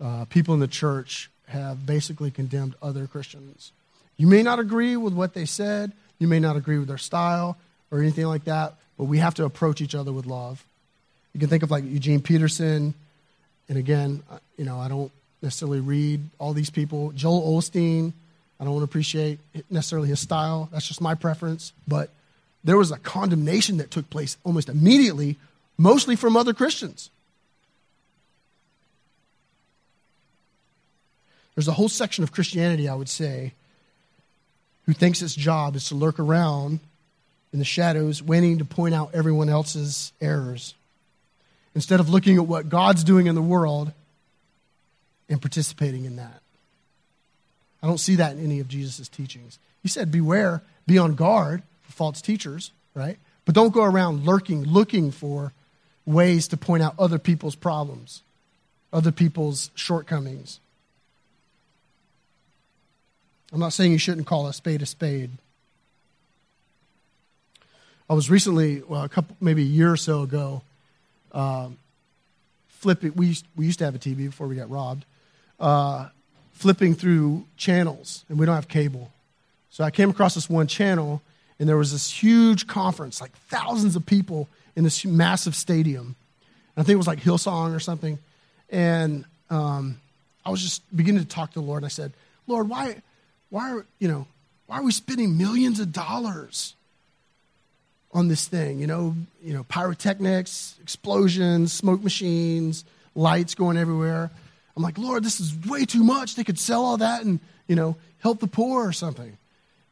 uh, 0.00 0.24
people 0.30 0.54
in 0.54 0.60
the 0.60 0.66
church 0.66 1.30
have 1.48 1.84
basically 1.84 2.30
condemned 2.30 2.74
other 2.80 3.06
Christians. 3.06 3.72
You 4.16 4.28
may 4.28 4.42
not 4.42 4.58
agree 4.58 4.96
with 4.96 5.12
what 5.12 5.34
they 5.34 5.44
said, 5.44 5.92
you 6.18 6.26
may 6.26 6.40
not 6.40 6.56
agree 6.56 6.78
with 6.78 6.88
their 6.88 6.96
style 6.96 7.58
or 7.90 8.00
anything 8.00 8.24
like 8.24 8.44
that, 8.44 8.76
but 8.96 9.04
we 9.04 9.18
have 9.18 9.34
to 9.34 9.44
approach 9.44 9.82
each 9.82 9.94
other 9.94 10.10
with 10.10 10.24
love. 10.24 10.64
You 11.34 11.40
can 11.40 11.50
think 11.50 11.62
of 11.62 11.70
like 11.70 11.84
Eugene 11.84 12.22
Peterson, 12.22 12.94
and 13.68 13.76
again, 13.76 14.22
uh, 14.30 14.38
you 14.56 14.64
know, 14.64 14.80
I 14.80 14.88
don't 14.88 15.12
necessarily 15.42 15.80
read 15.80 16.22
all 16.38 16.54
these 16.54 16.70
people. 16.70 17.12
Joel 17.12 17.58
Osteen, 17.58 18.14
I 18.62 18.64
don't 18.64 18.74
want 18.74 18.82
to 18.82 18.90
appreciate 18.90 19.40
necessarily 19.70 20.08
his 20.08 20.20
style. 20.20 20.68
That's 20.70 20.86
just 20.86 21.00
my 21.00 21.16
preference. 21.16 21.72
But 21.88 22.10
there 22.62 22.78
was 22.78 22.92
a 22.92 22.96
condemnation 22.96 23.78
that 23.78 23.90
took 23.90 24.08
place 24.08 24.36
almost 24.44 24.68
immediately, 24.68 25.36
mostly 25.76 26.14
from 26.14 26.36
other 26.36 26.54
Christians. 26.54 27.10
There's 31.56 31.66
a 31.66 31.72
whole 31.72 31.88
section 31.88 32.22
of 32.22 32.30
Christianity, 32.30 32.88
I 32.88 32.94
would 32.94 33.08
say, 33.08 33.54
who 34.86 34.92
thinks 34.92 35.22
its 35.22 35.34
job 35.34 35.74
is 35.74 35.88
to 35.88 35.96
lurk 35.96 36.20
around 36.20 36.78
in 37.52 37.58
the 37.58 37.64
shadows, 37.64 38.22
waiting 38.22 38.58
to 38.58 38.64
point 38.64 38.94
out 38.94 39.10
everyone 39.12 39.48
else's 39.48 40.12
errors, 40.20 40.74
instead 41.74 41.98
of 41.98 42.08
looking 42.08 42.36
at 42.36 42.46
what 42.46 42.68
God's 42.68 43.02
doing 43.02 43.26
in 43.26 43.34
the 43.34 43.42
world 43.42 43.90
and 45.28 45.42
participating 45.42 46.04
in 46.04 46.14
that. 46.14 46.41
I 47.82 47.86
don't 47.86 47.98
see 47.98 48.16
that 48.16 48.32
in 48.32 48.44
any 48.44 48.60
of 48.60 48.68
Jesus' 48.68 49.08
teachings. 49.08 49.58
He 49.82 49.88
said, 49.88 50.12
Beware, 50.12 50.62
be 50.86 50.98
on 50.98 51.14
guard 51.14 51.62
for 51.82 51.92
false 51.92 52.22
teachers, 52.22 52.70
right? 52.94 53.18
But 53.44 53.54
don't 53.54 53.72
go 53.72 53.82
around 53.82 54.24
lurking, 54.24 54.64
looking 54.64 55.10
for 55.10 55.52
ways 56.06 56.48
to 56.48 56.56
point 56.56 56.82
out 56.82 56.94
other 56.98 57.18
people's 57.18 57.56
problems, 57.56 58.22
other 58.92 59.12
people's 59.12 59.70
shortcomings. 59.74 60.60
I'm 63.52 63.60
not 63.60 63.72
saying 63.72 63.92
you 63.92 63.98
shouldn't 63.98 64.26
call 64.26 64.46
a 64.46 64.52
spade 64.52 64.80
a 64.82 64.86
spade. 64.86 65.30
I 68.08 68.14
was 68.14 68.30
recently, 68.30 68.82
well, 68.82 69.04
a 69.04 69.08
couple, 69.08 69.36
maybe 69.40 69.62
a 69.62 69.66
year 69.66 69.90
or 69.90 69.96
so 69.96 70.22
ago, 70.22 70.62
um, 71.32 71.78
flipping. 72.68 73.14
We 73.14 73.28
used, 73.28 73.46
we 73.56 73.66
used 73.66 73.78
to 73.80 73.84
have 73.84 73.94
a 73.94 73.98
TV 73.98 74.26
before 74.26 74.46
we 74.46 74.56
got 74.56 74.70
robbed. 74.70 75.04
Uh, 75.58 76.08
flipping 76.62 76.94
through 76.94 77.44
channels, 77.56 78.24
and 78.28 78.38
we 78.38 78.46
don't 78.46 78.54
have 78.54 78.68
cable. 78.68 79.10
So 79.70 79.84
I 79.84 79.90
came 79.90 80.10
across 80.10 80.34
this 80.34 80.48
one 80.48 80.66
channel, 80.66 81.20
and 81.58 81.68
there 81.68 81.76
was 81.76 81.90
this 81.90 82.06
huge 82.22 82.66
conference, 82.66 83.20
like 83.20 83.32
thousands 83.50 83.96
of 83.96 84.04
people 84.06 84.48
in 84.76 84.84
this 84.84 85.04
massive 85.04 85.54
stadium. 85.54 86.14
I 86.76 86.82
think 86.82 86.94
it 86.94 87.02
was 87.04 87.06
like 87.06 87.20
Hillsong 87.20 87.74
or 87.74 87.80
something. 87.80 88.18
And 88.70 89.24
um, 89.50 89.98
I 90.44 90.50
was 90.50 90.62
just 90.62 90.80
beginning 90.94 91.22
to 91.22 91.28
talk 91.28 91.52
to 91.52 91.60
the 91.60 91.66
Lord, 91.66 91.82
and 91.82 91.86
I 91.86 91.94
said, 92.00 92.12
Lord, 92.46 92.68
why, 92.68 93.02
why 93.50 93.70
are, 93.72 93.86
you 93.98 94.08
know, 94.08 94.26
Why 94.72 94.78
are 94.78 94.84
we 94.84 94.92
spending 94.92 95.36
millions 95.36 95.80
of 95.80 95.92
dollars 95.92 96.74
on 98.10 98.28
this 98.28 98.48
thing? 98.48 98.80
You 98.80 98.86
know, 98.86 99.14
you 99.44 99.52
know, 99.52 99.64
pyrotechnics, 99.64 100.76
explosions, 100.80 101.74
smoke 101.74 102.02
machines, 102.02 102.84
lights 103.14 103.54
going 103.54 103.76
everywhere. 103.76 104.30
I'm 104.76 104.82
like, 104.82 104.98
Lord, 104.98 105.24
this 105.24 105.40
is 105.40 105.54
way 105.66 105.84
too 105.84 106.02
much. 106.02 106.34
They 106.34 106.44
could 106.44 106.58
sell 106.58 106.84
all 106.84 106.96
that 106.98 107.24
and, 107.24 107.40
you 107.66 107.76
know, 107.76 107.96
help 108.18 108.40
the 108.40 108.46
poor 108.46 108.88
or 108.88 108.92
something. 108.92 109.36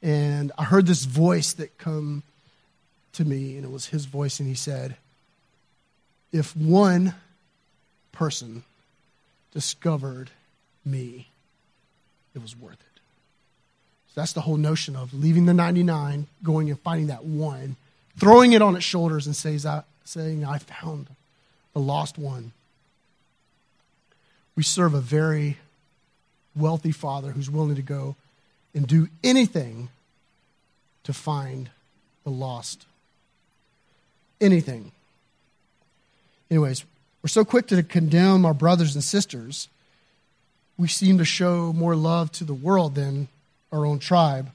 And 0.03 0.53
I 0.57 0.65
heard 0.65 0.87
this 0.87 1.05
voice 1.05 1.53
that 1.55 1.77
come 1.77 2.23
to 3.13 3.25
me, 3.25 3.57
and 3.57 3.65
it 3.65 3.71
was 3.71 3.87
his 3.87 4.07
voice, 4.07 4.41
and 4.41 4.49
he 4.49 4.55
said, 4.55 4.97
If 6.33 6.57
one 6.57 7.15
person 8.13 8.65
discovered 9.53 10.31
me, 10.85 11.29
it 12.35 12.41
was 12.41 12.57
worth 12.57 12.81
it. 12.81 13.01
So 14.15 14.21
that's 14.21 14.33
the 14.33 14.41
whole 14.41 14.57
notion 14.57 14.97
of 14.97 15.13
leaving 15.13 15.47
the 15.47 15.55
99, 15.55 16.27
going 16.43 16.71
and 16.71 16.81
finding 16.81 17.09
that 17.09 17.25
one, 17.25 17.77
throwing 18.19 18.53
it 18.53 18.63
on 18.63 18.77
its 18.77 18.85
shoulders 18.85 19.27
and 19.27 19.37
says, 19.37 19.67
I, 19.67 19.83
saying, 20.05 20.45
I 20.45 20.59
found 20.59 21.09
the 21.75 21.81
lost 21.81 22.19
one. 22.19 22.53
We 24.57 24.63
serve 24.63 24.95
a 24.95 25.01
very 25.01 25.59
wealthy 26.55 26.93
father 26.93 27.31
who's 27.31 27.51
willing 27.51 27.77
to 27.77 27.83
go 27.83 28.17
and 28.75 28.87
do 28.87 29.09
anything 29.23 29.89
to 31.05 31.13
find 31.13 31.71
the 32.25 32.31
lost. 32.31 32.87
Anything. 34.41 34.93
Anyways, 36.51 36.85
we're 37.23 37.29
so 37.29 37.45
quick 37.45 37.67
to 37.69 37.83
condemn 37.83 38.45
our 38.45 38.55
brothers 38.55 38.95
and 38.95 39.05
sisters. 39.05 39.69
We 40.77 40.89
seem 40.89 41.19
to 41.19 41.25
show 41.25 41.73
more 41.73 41.95
love 41.95 42.33
to 42.33 42.45
the 42.45 42.55
world 42.55 42.95
than 42.95 43.29
our 43.71 43.85
own 43.85 43.99
tribe. 43.99 44.51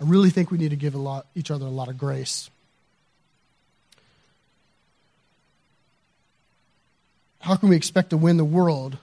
I 0.00 0.04
really 0.04 0.30
think 0.30 0.50
we 0.50 0.58
need 0.58 0.70
to 0.70 0.76
give 0.76 0.94
lot, 0.94 1.26
each 1.34 1.50
other 1.50 1.66
a 1.66 1.70
lot 1.70 1.88
of 1.88 1.98
grace. 1.98 2.50
How 7.40 7.56
can 7.56 7.68
we 7.68 7.76
expect 7.76 8.10
to 8.10 8.16
win 8.16 8.36
the 8.36 8.44
world 8.44 8.98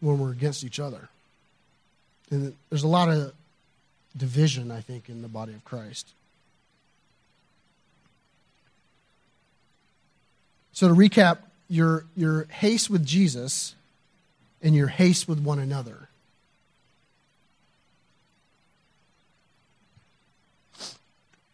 when 0.00 0.18
we're 0.18 0.32
against 0.32 0.64
each 0.64 0.80
other? 0.80 1.08
And 2.30 2.54
there's 2.70 2.82
a 2.82 2.88
lot 2.88 3.08
of 3.08 3.32
division, 4.16 4.70
I 4.70 4.80
think, 4.80 5.08
in 5.08 5.22
the 5.22 5.28
body 5.28 5.52
of 5.52 5.64
Christ. 5.64 6.08
So, 10.72 10.88
to 10.88 10.94
recap, 10.94 11.38
your, 11.68 12.04
your 12.16 12.44
Heis 12.44 12.90
with 12.90 13.06
Jesus 13.06 13.74
and 14.62 14.74
your 14.74 14.88
Heis 14.88 15.28
with 15.28 15.40
one 15.40 15.58
another. 15.58 16.08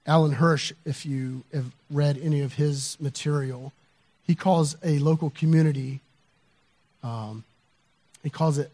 Alan 0.06 0.32
Hirsch, 0.32 0.72
if 0.84 1.06
you 1.06 1.44
have 1.52 1.70
read 1.90 2.18
any 2.20 2.40
of 2.40 2.54
his 2.54 2.96
material, 3.00 3.72
he 4.26 4.34
calls 4.34 4.76
a 4.82 4.98
local 4.98 5.30
community, 5.30 6.00
um, 7.02 7.44
he 8.22 8.30
calls 8.30 8.58
it 8.58 8.70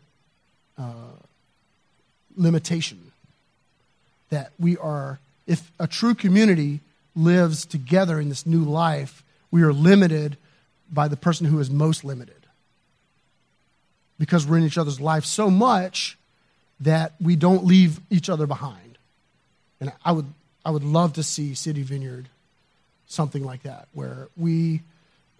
uh, 0.78 1.12
limitation. 2.36 3.12
That 4.30 4.50
we 4.58 4.76
are, 4.76 5.18
if 5.46 5.70
a 5.78 5.86
true 5.86 6.14
community 6.14 6.80
lives 7.14 7.64
together 7.64 8.20
in 8.20 8.28
this 8.28 8.44
new 8.44 8.64
life, 8.64 9.22
we 9.50 9.62
are 9.62 9.72
limited 9.72 10.36
by 10.92 11.08
the 11.08 11.16
person 11.16 11.46
who 11.46 11.58
is 11.60 11.70
most 11.70 12.04
limited. 12.04 12.34
Because 14.18 14.46
we're 14.46 14.58
in 14.58 14.64
each 14.64 14.78
other's 14.78 15.00
life 15.00 15.24
so 15.24 15.50
much 15.50 16.18
that 16.80 17.12
we 17.20 17.36
don't 17.36 17.64
leave 17.64 18.00
each 18.10 18.28
other 18.28 18.46
behind. 18.46 18.98
And 19.80 19.92
I 20.04 20.12
would, 20.12 20.26
I 20.64 20.70
would 20.70 20.84
love 20.84 21.14
to 21.14 21.22
see 21.22 21.54
City 21.54 21.82
Vineyard 21.82 22.28
something 23.06 23.44
like 23.44 23.62
that, 23.62 23.86
where 23.92 24.28
we, 24.36 24.82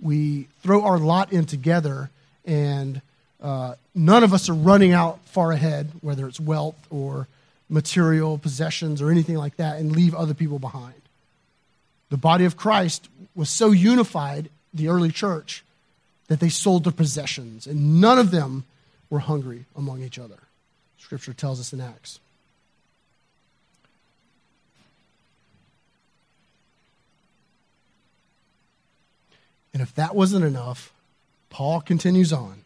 we 0.01 0.47
throw 0.63 0.85
our 0.85 0.99
lot 0.99 1.33
in 1.33 1.45
together 1.47 2.11
and 2.47 3.03
uh, 3.43 3.75
none 3.95 4.25
of 4.25 4.33
us 4.33 4.49
are 4.49 4.55
running 4.55 4.93
out 4.93 5.21
far 5.27 5.53
ahead, 5.53 5.91
whether 6.01 6.27
it's 6.27 6.41
wealth 6.41 6.77
or 6.91 7.27
material 7.69 8.39
possessions 8.39 9.03
or 9.03 9.11
anything 9.11 9.37
like 9.37 9.57
that, 9.57 9.79
and 9.79 9.93
leave 9.93 10.15
other 10.15 10.35
people 10.35 10.59
behind. 10.59 10.95
The 12.09 12.17
body 12.17 12.45
of 12.45 12.57
Christ 12.57 13.09
was 13.35 13.51
so 13.51 13.73
unified, 13.73 14.49
the 14.73 14.89
early 14.89 15.11
church, 15.11 15.65
that 16.29 16.41
they 16.41 16.49
sold 16.49 16.85
their 16.85 16.93
possessions, 16.93 17.67
and 17.67 18.01
none 18.01 18.19
of 18.19 18.31
them 18.31 18.65
were 19.11 19.19
hungry 19.19 19.65
among 19.77 20.03
each 20.03 20.19
other. 20.19 20.39
Scripture 20.99 21.33
tells 21.33 21.61
us 21.61 21.73
in 21.73 21.81
Acts. 21.81 22.21
And 29.73 29.83
if 29.83 29.95
that 29.97 30.15
wasn't 30.15 30.45
enough, 30.45 30.91
Paul 31.51 31.81
continues 31.81 32.33
on. 32.33 32.63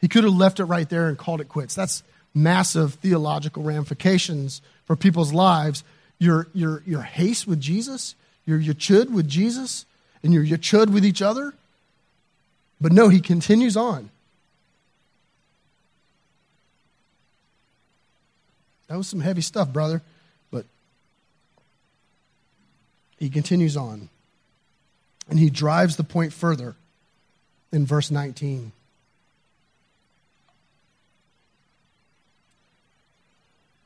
He 0.00 0.08
could 0.08 0.24
have 0.24 0.34
left 0.34 0.60
it 0.60 0.64
right 0.64 0.88
there 0.88 1.08
and 1.08 1.16
called 1.16 1.40
it 1.40 1.48
quits. 1.48 1.74
That's 1.74 2.02
massive 2.34 2.94
theological 2.94 3.62
ramifications 3.62 4.60
for 4.84 4.94
people's 4.94 5.32
lives. 5.32 5.84
Your, 6.18 6.48
your, 6.54 6.82
your 6.86 7.02
Heis 7.02 7.46
with 7.46 7.60
Jesus, 7.60 8.14
your 8.44 8.58
yachud 8.58 9.10
with 9.10 9.28
Jesus, 9.28 9.86
and 10.22 10.32
your 10.32 10.44
yachud 10.44 10.90
with 10.90 11.04
each 11.04 11.22
other. 11.22 11.54
But 12.80 12.92
no, 12.92 13.08
he 13.08 13.20
continues 13.20 13.76
on. 13.76 14.10
That 18.88 18.96
was 18.96 19.08
some 19.08 19.20
heavy 19.20 19.40
stuff, 19.40 19.72
brother. 19.72 20.02
But 20.50 20.66
he 23.18 23.30
continues 23.30 23.76
on. 23.76 24.08
And 25.28 25.38
he 25.38 25.50
drives 25.50 25.96
the 25.96 26.04
point 26.04 26.32
further 26.32 26.76
in 27.76 27.86
verse 27.86 28.10
19. 28.10 28.72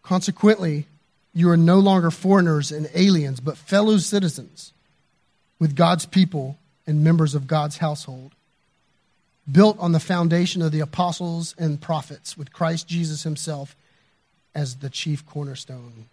Consequently, 0.02 0.86
you 1.34 1.50
are 1.50 1.56
no 1.56 1.78
longer 1.78 2.10
foreigners 2.10 2.72
and 2.72 2.88
aliens, 2.94 3.40
but 3.40 3.56
fellow 3.56 3.98
citizens 3.98 4.72
with 5.58 5.76
God's 5.76 6.06
people 6.06 6.56
and 6.86 7.04
members 7.04 7.34
of 7.34 7.46
God's 7.46 7.76
household, 7.76 8.32
built 9.50 9.78
on 9.78 9.92
the 9.92 10.00
foundation 10.00 10.62
of 10.62 10.72
the 10.72 10.80
apostles 10.80 11.54
and 11.58 11.80
prophets, 11.80 12.36
with 12.36 12.52
Christ 12.52 12.88
Jesus 12.88 13.24
himself 13.24 13.76
as 14.54 14.76
the 14.76 14.90
chief 14.90 15.26
cornerstone. 15.26 16.06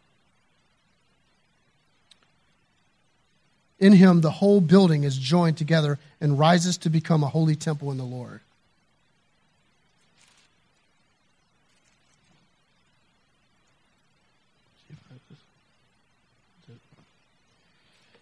In 3.79 3.93
him, 3.93 4.21
the 4.21 4.31
whole 4.31 4.59
building 4.59 5.03
is 5.03 5.17
joined 5.17 5.57
together 5.57 5.99
and 6.19 6.39
rises 6.39 6.77
to 6.79 6.89
become 6.89 7.23
a 7.23 7.27
holy 7.27 7.55
temple 7.55 7.91
in 7.91 7.97
the 7.97 8.03
Lord. 8.03 8.41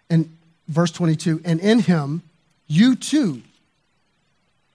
And 0.09 0.37
verse 0.67 0.91
22 0.91 1.41
and 1.45 1.59
in 1.59 1.79
him, 1.79 2.21
you 2.67 2.95
too 2.95 3.41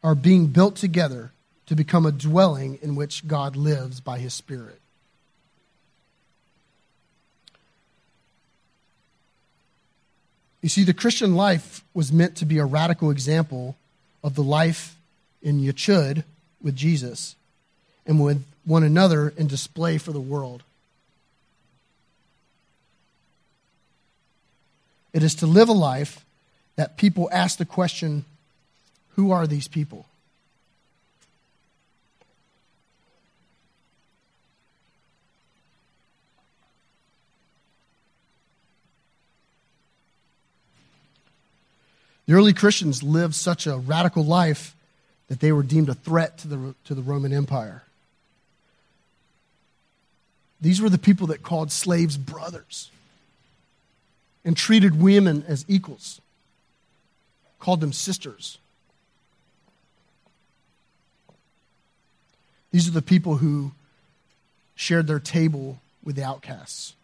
are 0.03 0.15
being 0.15 0.47
built 0.47 0.77
together 0.77 1.31
to 1.67 1.77
become 1.77 2.07
a 2.07 2.13
dwelling 2.13 2.79
in 2.83 2.97
which 2.97 3.29
God 3.29 3.55
lives 3.55 4.01
by 4.01 4.19
his 4.19 4.35
Spirit. 4.35 4.81
You 10.63 10.69
see, 10.69 10.85
the 10.85 10.95
Christian 10.95 11.37
life 11.37 11.83
was 11.95 12.13
meant 12.13 12.37
to 12.37 12.45
be 12.45 12.59
a 12.59 12.65
radical 12.65 13.11
example 13.11 13.77
of 14.23 14.35
the 14.35 14.43
life 14.43 14.97
in 15.43 15.61
Yachud 15.61 16.25
with 16.63 16.77
Jesus 16.77 17.35
and 18.07 18.23
with 18.23 18.45
one 18.65 18.83
another 18.83 19.33
in 19.37 19.47
display 19.47 19.97
for 19.97 20.13
the 20.13 20.21
world. 20.21 20.63
It 25.13 25.23
is 25.23 25.35
to 25.37 25.47
live 25.47 25.69
a 25.69 25.73
life 25.73 26.25
that 26.77 26.97
people 26.97 27.29
ask 27.33 27.59
the 27.59 27.65
question 27.65 28.25
who 29.17 29.33
are 29.33 29.47
these 29.47 29.69
people? 29.69 30.07
The 42.31 42.37
early 42.37 42.53
Christians 42.53 43.03
lived 43.03 43.35
such 43.35 43.67
a 43.67 43.77
radical 43.77 44.25
life 44.25 44.77
that 45.27 45.41
they 45.41 45.51
were 45.51 45.65
deemed 45.65 45.89
a 45.89 45.95
threat 45.95 46.39
to 46.39 46.47
the, 46.47 46.75
to 46.85 46.95
the 46.95 47.03
Roman 47.03 47.33
Empire. 47.33 47.83
These 50.61 50.81
were 50.81 50.89
the 50.89 50.97
people 50.97 51.27
that 51.27 51.43
called 51.43 51.73
slaves 51.73 52.17
brothers 52.17 52.93
and 54.45 54.57
treated 54.57 55.03
women 55.03 55.43
as 55.49 55.65
equals, 55.67 56.21
called 57.59 57.81
them 57.81 57.93
sisters. 57.93 58.59
These 62.71 62.87
are 62.87 62.93
the 62.93 63.03
people 63.03 63.39
who 63.39 63.73
shared 64.77 65.09
their 65.09 65.19
table 65.19 65.81
with 66.05 66.15
the 66.15 66.23
outcasts, 66.23 66.95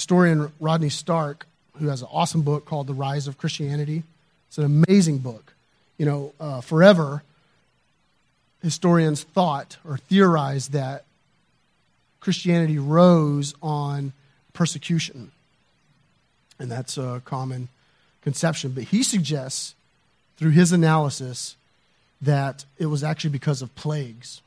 historian 0.00 0.50
Rodney 0.60 0.88
Stark, 0.88 1.46
who 1.76 1.88
has 1.88 2.00
an 2.00 2.08
awesome 2.10 2.40
book 2.40 2.64
called 2.64 2.86
The 2.86 2.94
Rise 2.94 3.26
of 3.26 3.36
Christianity. 3.36 4.02
It's 4.48 4.56
an 4.56 4.64
amazing 4.64 5.18
book. 5.18 5.52
You 5.98 6.06
know, 6.06 6.32
uh, 6.40 6.62
forever, 6.62 7.22
historians 8.62 9.22
thought 9.22 9.76
or 9.86 9.98
theorized 9.98 10.72
that 10.72 11.04
Christianity 12.18 12.78
rose 12.78 13.54
on 13.62 14.14
persecution. 14.54 15.32
And 16.58 16.70
that's 16.70 16.96
a 16.96 17.20
common 17.26 17.68
conception. 18.22 18.72
But 18.72 18.84
he 18.84 19.02
suggests, 19.02 19.74
through 20.38 20.52
his 20.52 20.72
analysis, 20.72 21.56
that 22.22 22.64
it 22.78 22.86
was 22.86 23.04
actually 23.04 23.30
because 23.30 23.60
of 23.60 23.74
plagues. 23.74 24.40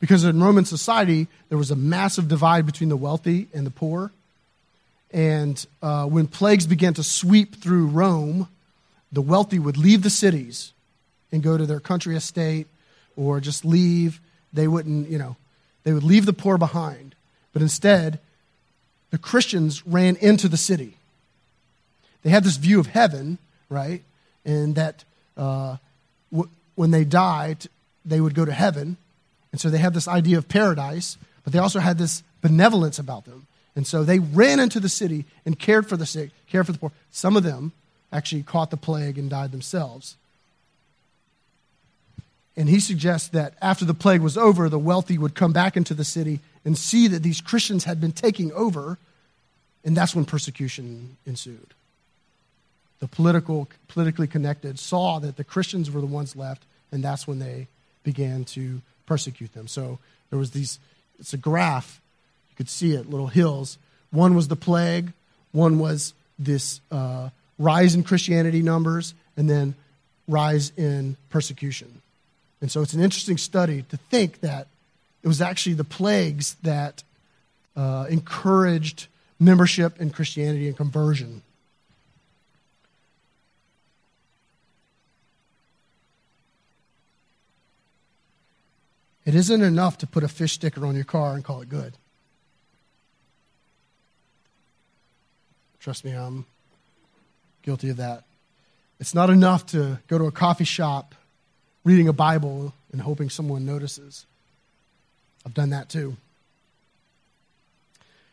Because 0.00 0.24
in 0.24 0.42
Roman 0.42 0.64
society, 0.64 1.28
there 1.50 1.58
was 1.58 1.70
a 1.70 1.76
massive 1.76 2.28
divide 2.28 2.64
between 2.64 2.88
the 2.88 2.96
wealthy 2.96 3.48
and 3.52 3.66
the 3.66 3.70
poor. 3.70 4.10
And 5.14 5.64
uh, 5.80 6.06
when 6.06 6.26
plagues 6.26 6.66
began 6.66 6.92
to 6.94 7.04
sweep 7.04 7.54
through 7.54 7.86
Rome, 7.86 8.48
the 9.12 9.22
wealthy 9.22 9.60
would 9.60 9.76
leave 9.78 10.02
the 10.02 10.10
cities 10.10 10.72
and 11.30 11.40
go 11.40 11.56
to 11.56 11.66
their 11.66 11.78
country 11.78 12.16
estate 12.16 12.66
or 13.16 13.38
just 13.38 13.64
leave. 13.64 14.20
They 14.52 14.66
wouldn't, 14.66 15.08
you 15.08 15.18
know, 15.18 15.36
they 15.84 15.92
would 15.92 16.02
leave 16.02 16.26
the 16.26 16.32
poor 16.32 16.58
behind. 16.58 17.14
But 17.52 17.62
instead, 17.62 18.18
the 19.12 19.18
Christians 19.18 19.86
ran 19.86 20.16
into 20.16 20.48
the 20.48 20.56
city. 20.56 20.96
They 22.24 22.30
had 22.30 22.42
this 22.42 22.56
view 22.56 22.80
of 22.80 22.88
heaven, 22.88 23.38
right? 23.68 24.02
And 24.44 24.74
that 24.74 25.04
uh, 25.36 25.76
w- 26.32 26.50
when 26.74 26.90
they 26.90 27.04
died, 27.04 27.68
they 28.04 28.20
would 28.20 28.34
go 28.34 28.44
to 28.44 28.52
heaven. 28.52 28.96
And 29.52 29.60
so 29.60 29.70
they 29.70 29.78
had 29.78 29.94
this 29.94 30.08
idea 30.08 30.38
of 30.38 30.48
paradise, 30.48 31.18
but 31.44 31.52
they 31.52 31.60
also 31.60 31.78
had 31.78 31.98
this 31.98 32.24
benevolence 32.42 32.98
about 32.98 33.26
them. 33.26 33.46
And 33.76 33.86
so 33.86 34.04
they 34.04 34.18
ran 34.18 34.60
into 34.60 34.80
the 34.80 34.88
city 34.88 35.24
and 35.44 35.58
cared 35.58 35.88
for 35.88 35.96
the 35.96 36.06
sick, 36.06 36.30
cared 36.48 36.66
for 36.66 36.72
the 36.72 36.78
poor. 36.78 36.92
Some 37.10 37.36
of 37.36 37.42
them 37.42 37.72
actually 38.12 38.42
caught 38.42 38.70
the 38.70 38.76
plague 38.76 39.18
and 39.18 39.28
died 39.28 39.50
themselves. 39.50 40.16
And 42.56 42.68
he 42.68 42.78
suggests 42.78 43.28
that 43.28 43.54
after 43.60 43.84
the 43.84 43.94
plague 43.94 44.20
was 44.20 44.38
over, 44.38 44.68
the 44.68 44.78
wealthy 44.78 45.18
would 45.18 45.34
come 45.34 45.52
back 45.52 45.76
into 45.76 45.92
the 45.92 46.04
city 46.04 46.38
and 46.64 46.78
see 46.78 47.08
that 47.08 47.22
these 47.22 47.40
Christians 47.40 47.84
had 47.84 48.00
been 48.00 48.12
taking 48.12 48.52
over, 48.52 48.96
and 49.84 49.96
that's 49.96 50.14
when 50.14 50.24
persecution 50.24 51.16
ensued. 51.26 51.74
The 53.00 53.08
political, 53.08 53.68
politically 53.88 54.28
connected 54.28 54.78
saw 54.78 55.18
that 55.18 55.36
the 55.36 55.44
Christians 55.44 55.90
were 55.90 56.00
the 56.00 56.06
ones 56.06 56.36
left, 56.36 56.62
and 56.92 57.02
that's 57.02 57.26
when 57.26 57.40
they 57.40 57.66
began 58.04 58.44
to 58.44 58.80
persecute 59.04 59.52
them. 59.52 59.66
So 59.66 59.98
there 60.30 60.38
was 60.38 60.52
these, 60.52 60.78
it's 61.18 61.34
a 61.34 61.36
graph, 61.36 62.00
you 62.54 62.56
could 62.56 62.70
see 62.70 62.92
it, 62.92 63.10
little 63.10 63.26
hills. 63.26 63.78
One 64.12 64.36
was 64.36 64.46
the 64.46 64.56
plague, 64.56 65.12
one 65.50 65.80
was 65.80 66.14
this 66.38 66.80
uh, 66.92 67.30
rise 67.58 67.96
in 67.96 68.04
Christianity 68.04 68.62
numbers, 68.62 69.14
and 69.36 69.50
then 69.50 69.74
rise 70.28 70.72
in 70.76 71.16
persecution. 71.30 72.00
And 72.60 72.70
so 72.70 72.80
it's 72.80 72.92
an 72.92 73.02
interesting 73.02 73.38
study 73.38 73.82
to 73.90 73.96
think 73.96 74.40
that 74.40 74.68
it 75.22 75.28
was 75.28 75.42
actually 75.42 75.74
the 75.74 75.84
plagues 75.84 76.54
that 76.62 77.02
uh, 77.76 78.06
encouraged 78.08 79.08
membership 79.40 80.00
in 80.00 80.10
Christianity 80.10 80.68
and 80.68 80.76
conversion. 80.76 81.42
It 89.24 89.34
isn't 89.34 89.62
enough 89.62 89.98
to 89.98 90.06
put 90.06 90.22
a 90.22 90.28
fish 90.28 90.52
sticker 90.52 90.86
on 90.86 90.94
your 90.94 91.04
car 91.04 91.34
and 91.34 91.42
call 91.42 91.62
it 91.62 91.68
good. 91.68 91.94
Trust 95.84 96.02
me, 96.02 96.12
I'm 96.12 96.46
guilty 97.60 97.90
of 97.90 97.98
that. 97.98 98.24
It's 98.98 99.14
not 99.14 99.28
enough 99.28 99.66
to 99.66 99.98
go 100.08 100.16
to 100.16 100.24
a 100.24 100.32
coffee 100.32 100.64
shop 100.64 101.14
reading 101.84 102.08
a 102.08 102.12
Bible 102.14 102.72
and 102.90 103.02
hoping 103.02 103.28
someone 103.28 103.66
notices. 103.66 104.24
I've 105.44 105.52
done 105.52 105.68
that 105.70 105.90
too. 105.90 106.16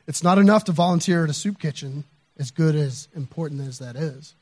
It's 0.08 0.24
not 0.24 0.38
enough 0.38 0.64
to 0.64 0.72
volunteer 0.72 1.26
at 1.26 1.30
a 1.30 1.34
soup 1.34 1.60
kitchen, 1.60 2.06
as 2.40 2.52
good 2.52 2.74
as 2.74 3.10
important 3.14 3.68
as 3.68 3.80
that 3.80 3.98
is. 3.98 4.34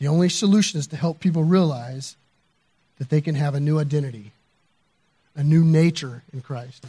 The 0.00 0.08
only 0.08 0.30
solution 0.30 0.80
is 0.80 0.88
to 0.88 0.96
help 0.96 1.20
people 1.20 1.44
realize 1.44 2.16
that 2.98 3.08
they 3.08 3.20
can 3.20 3.36
have 3.36 3.54
a 3.54 3.60
new 3.60 3.78
identity, 3.78 4.32
a 5.36 5.44
new 5.44 5.62
nature 5.62 6.24
in 6.32 6.40
Christ. 6.40 6.84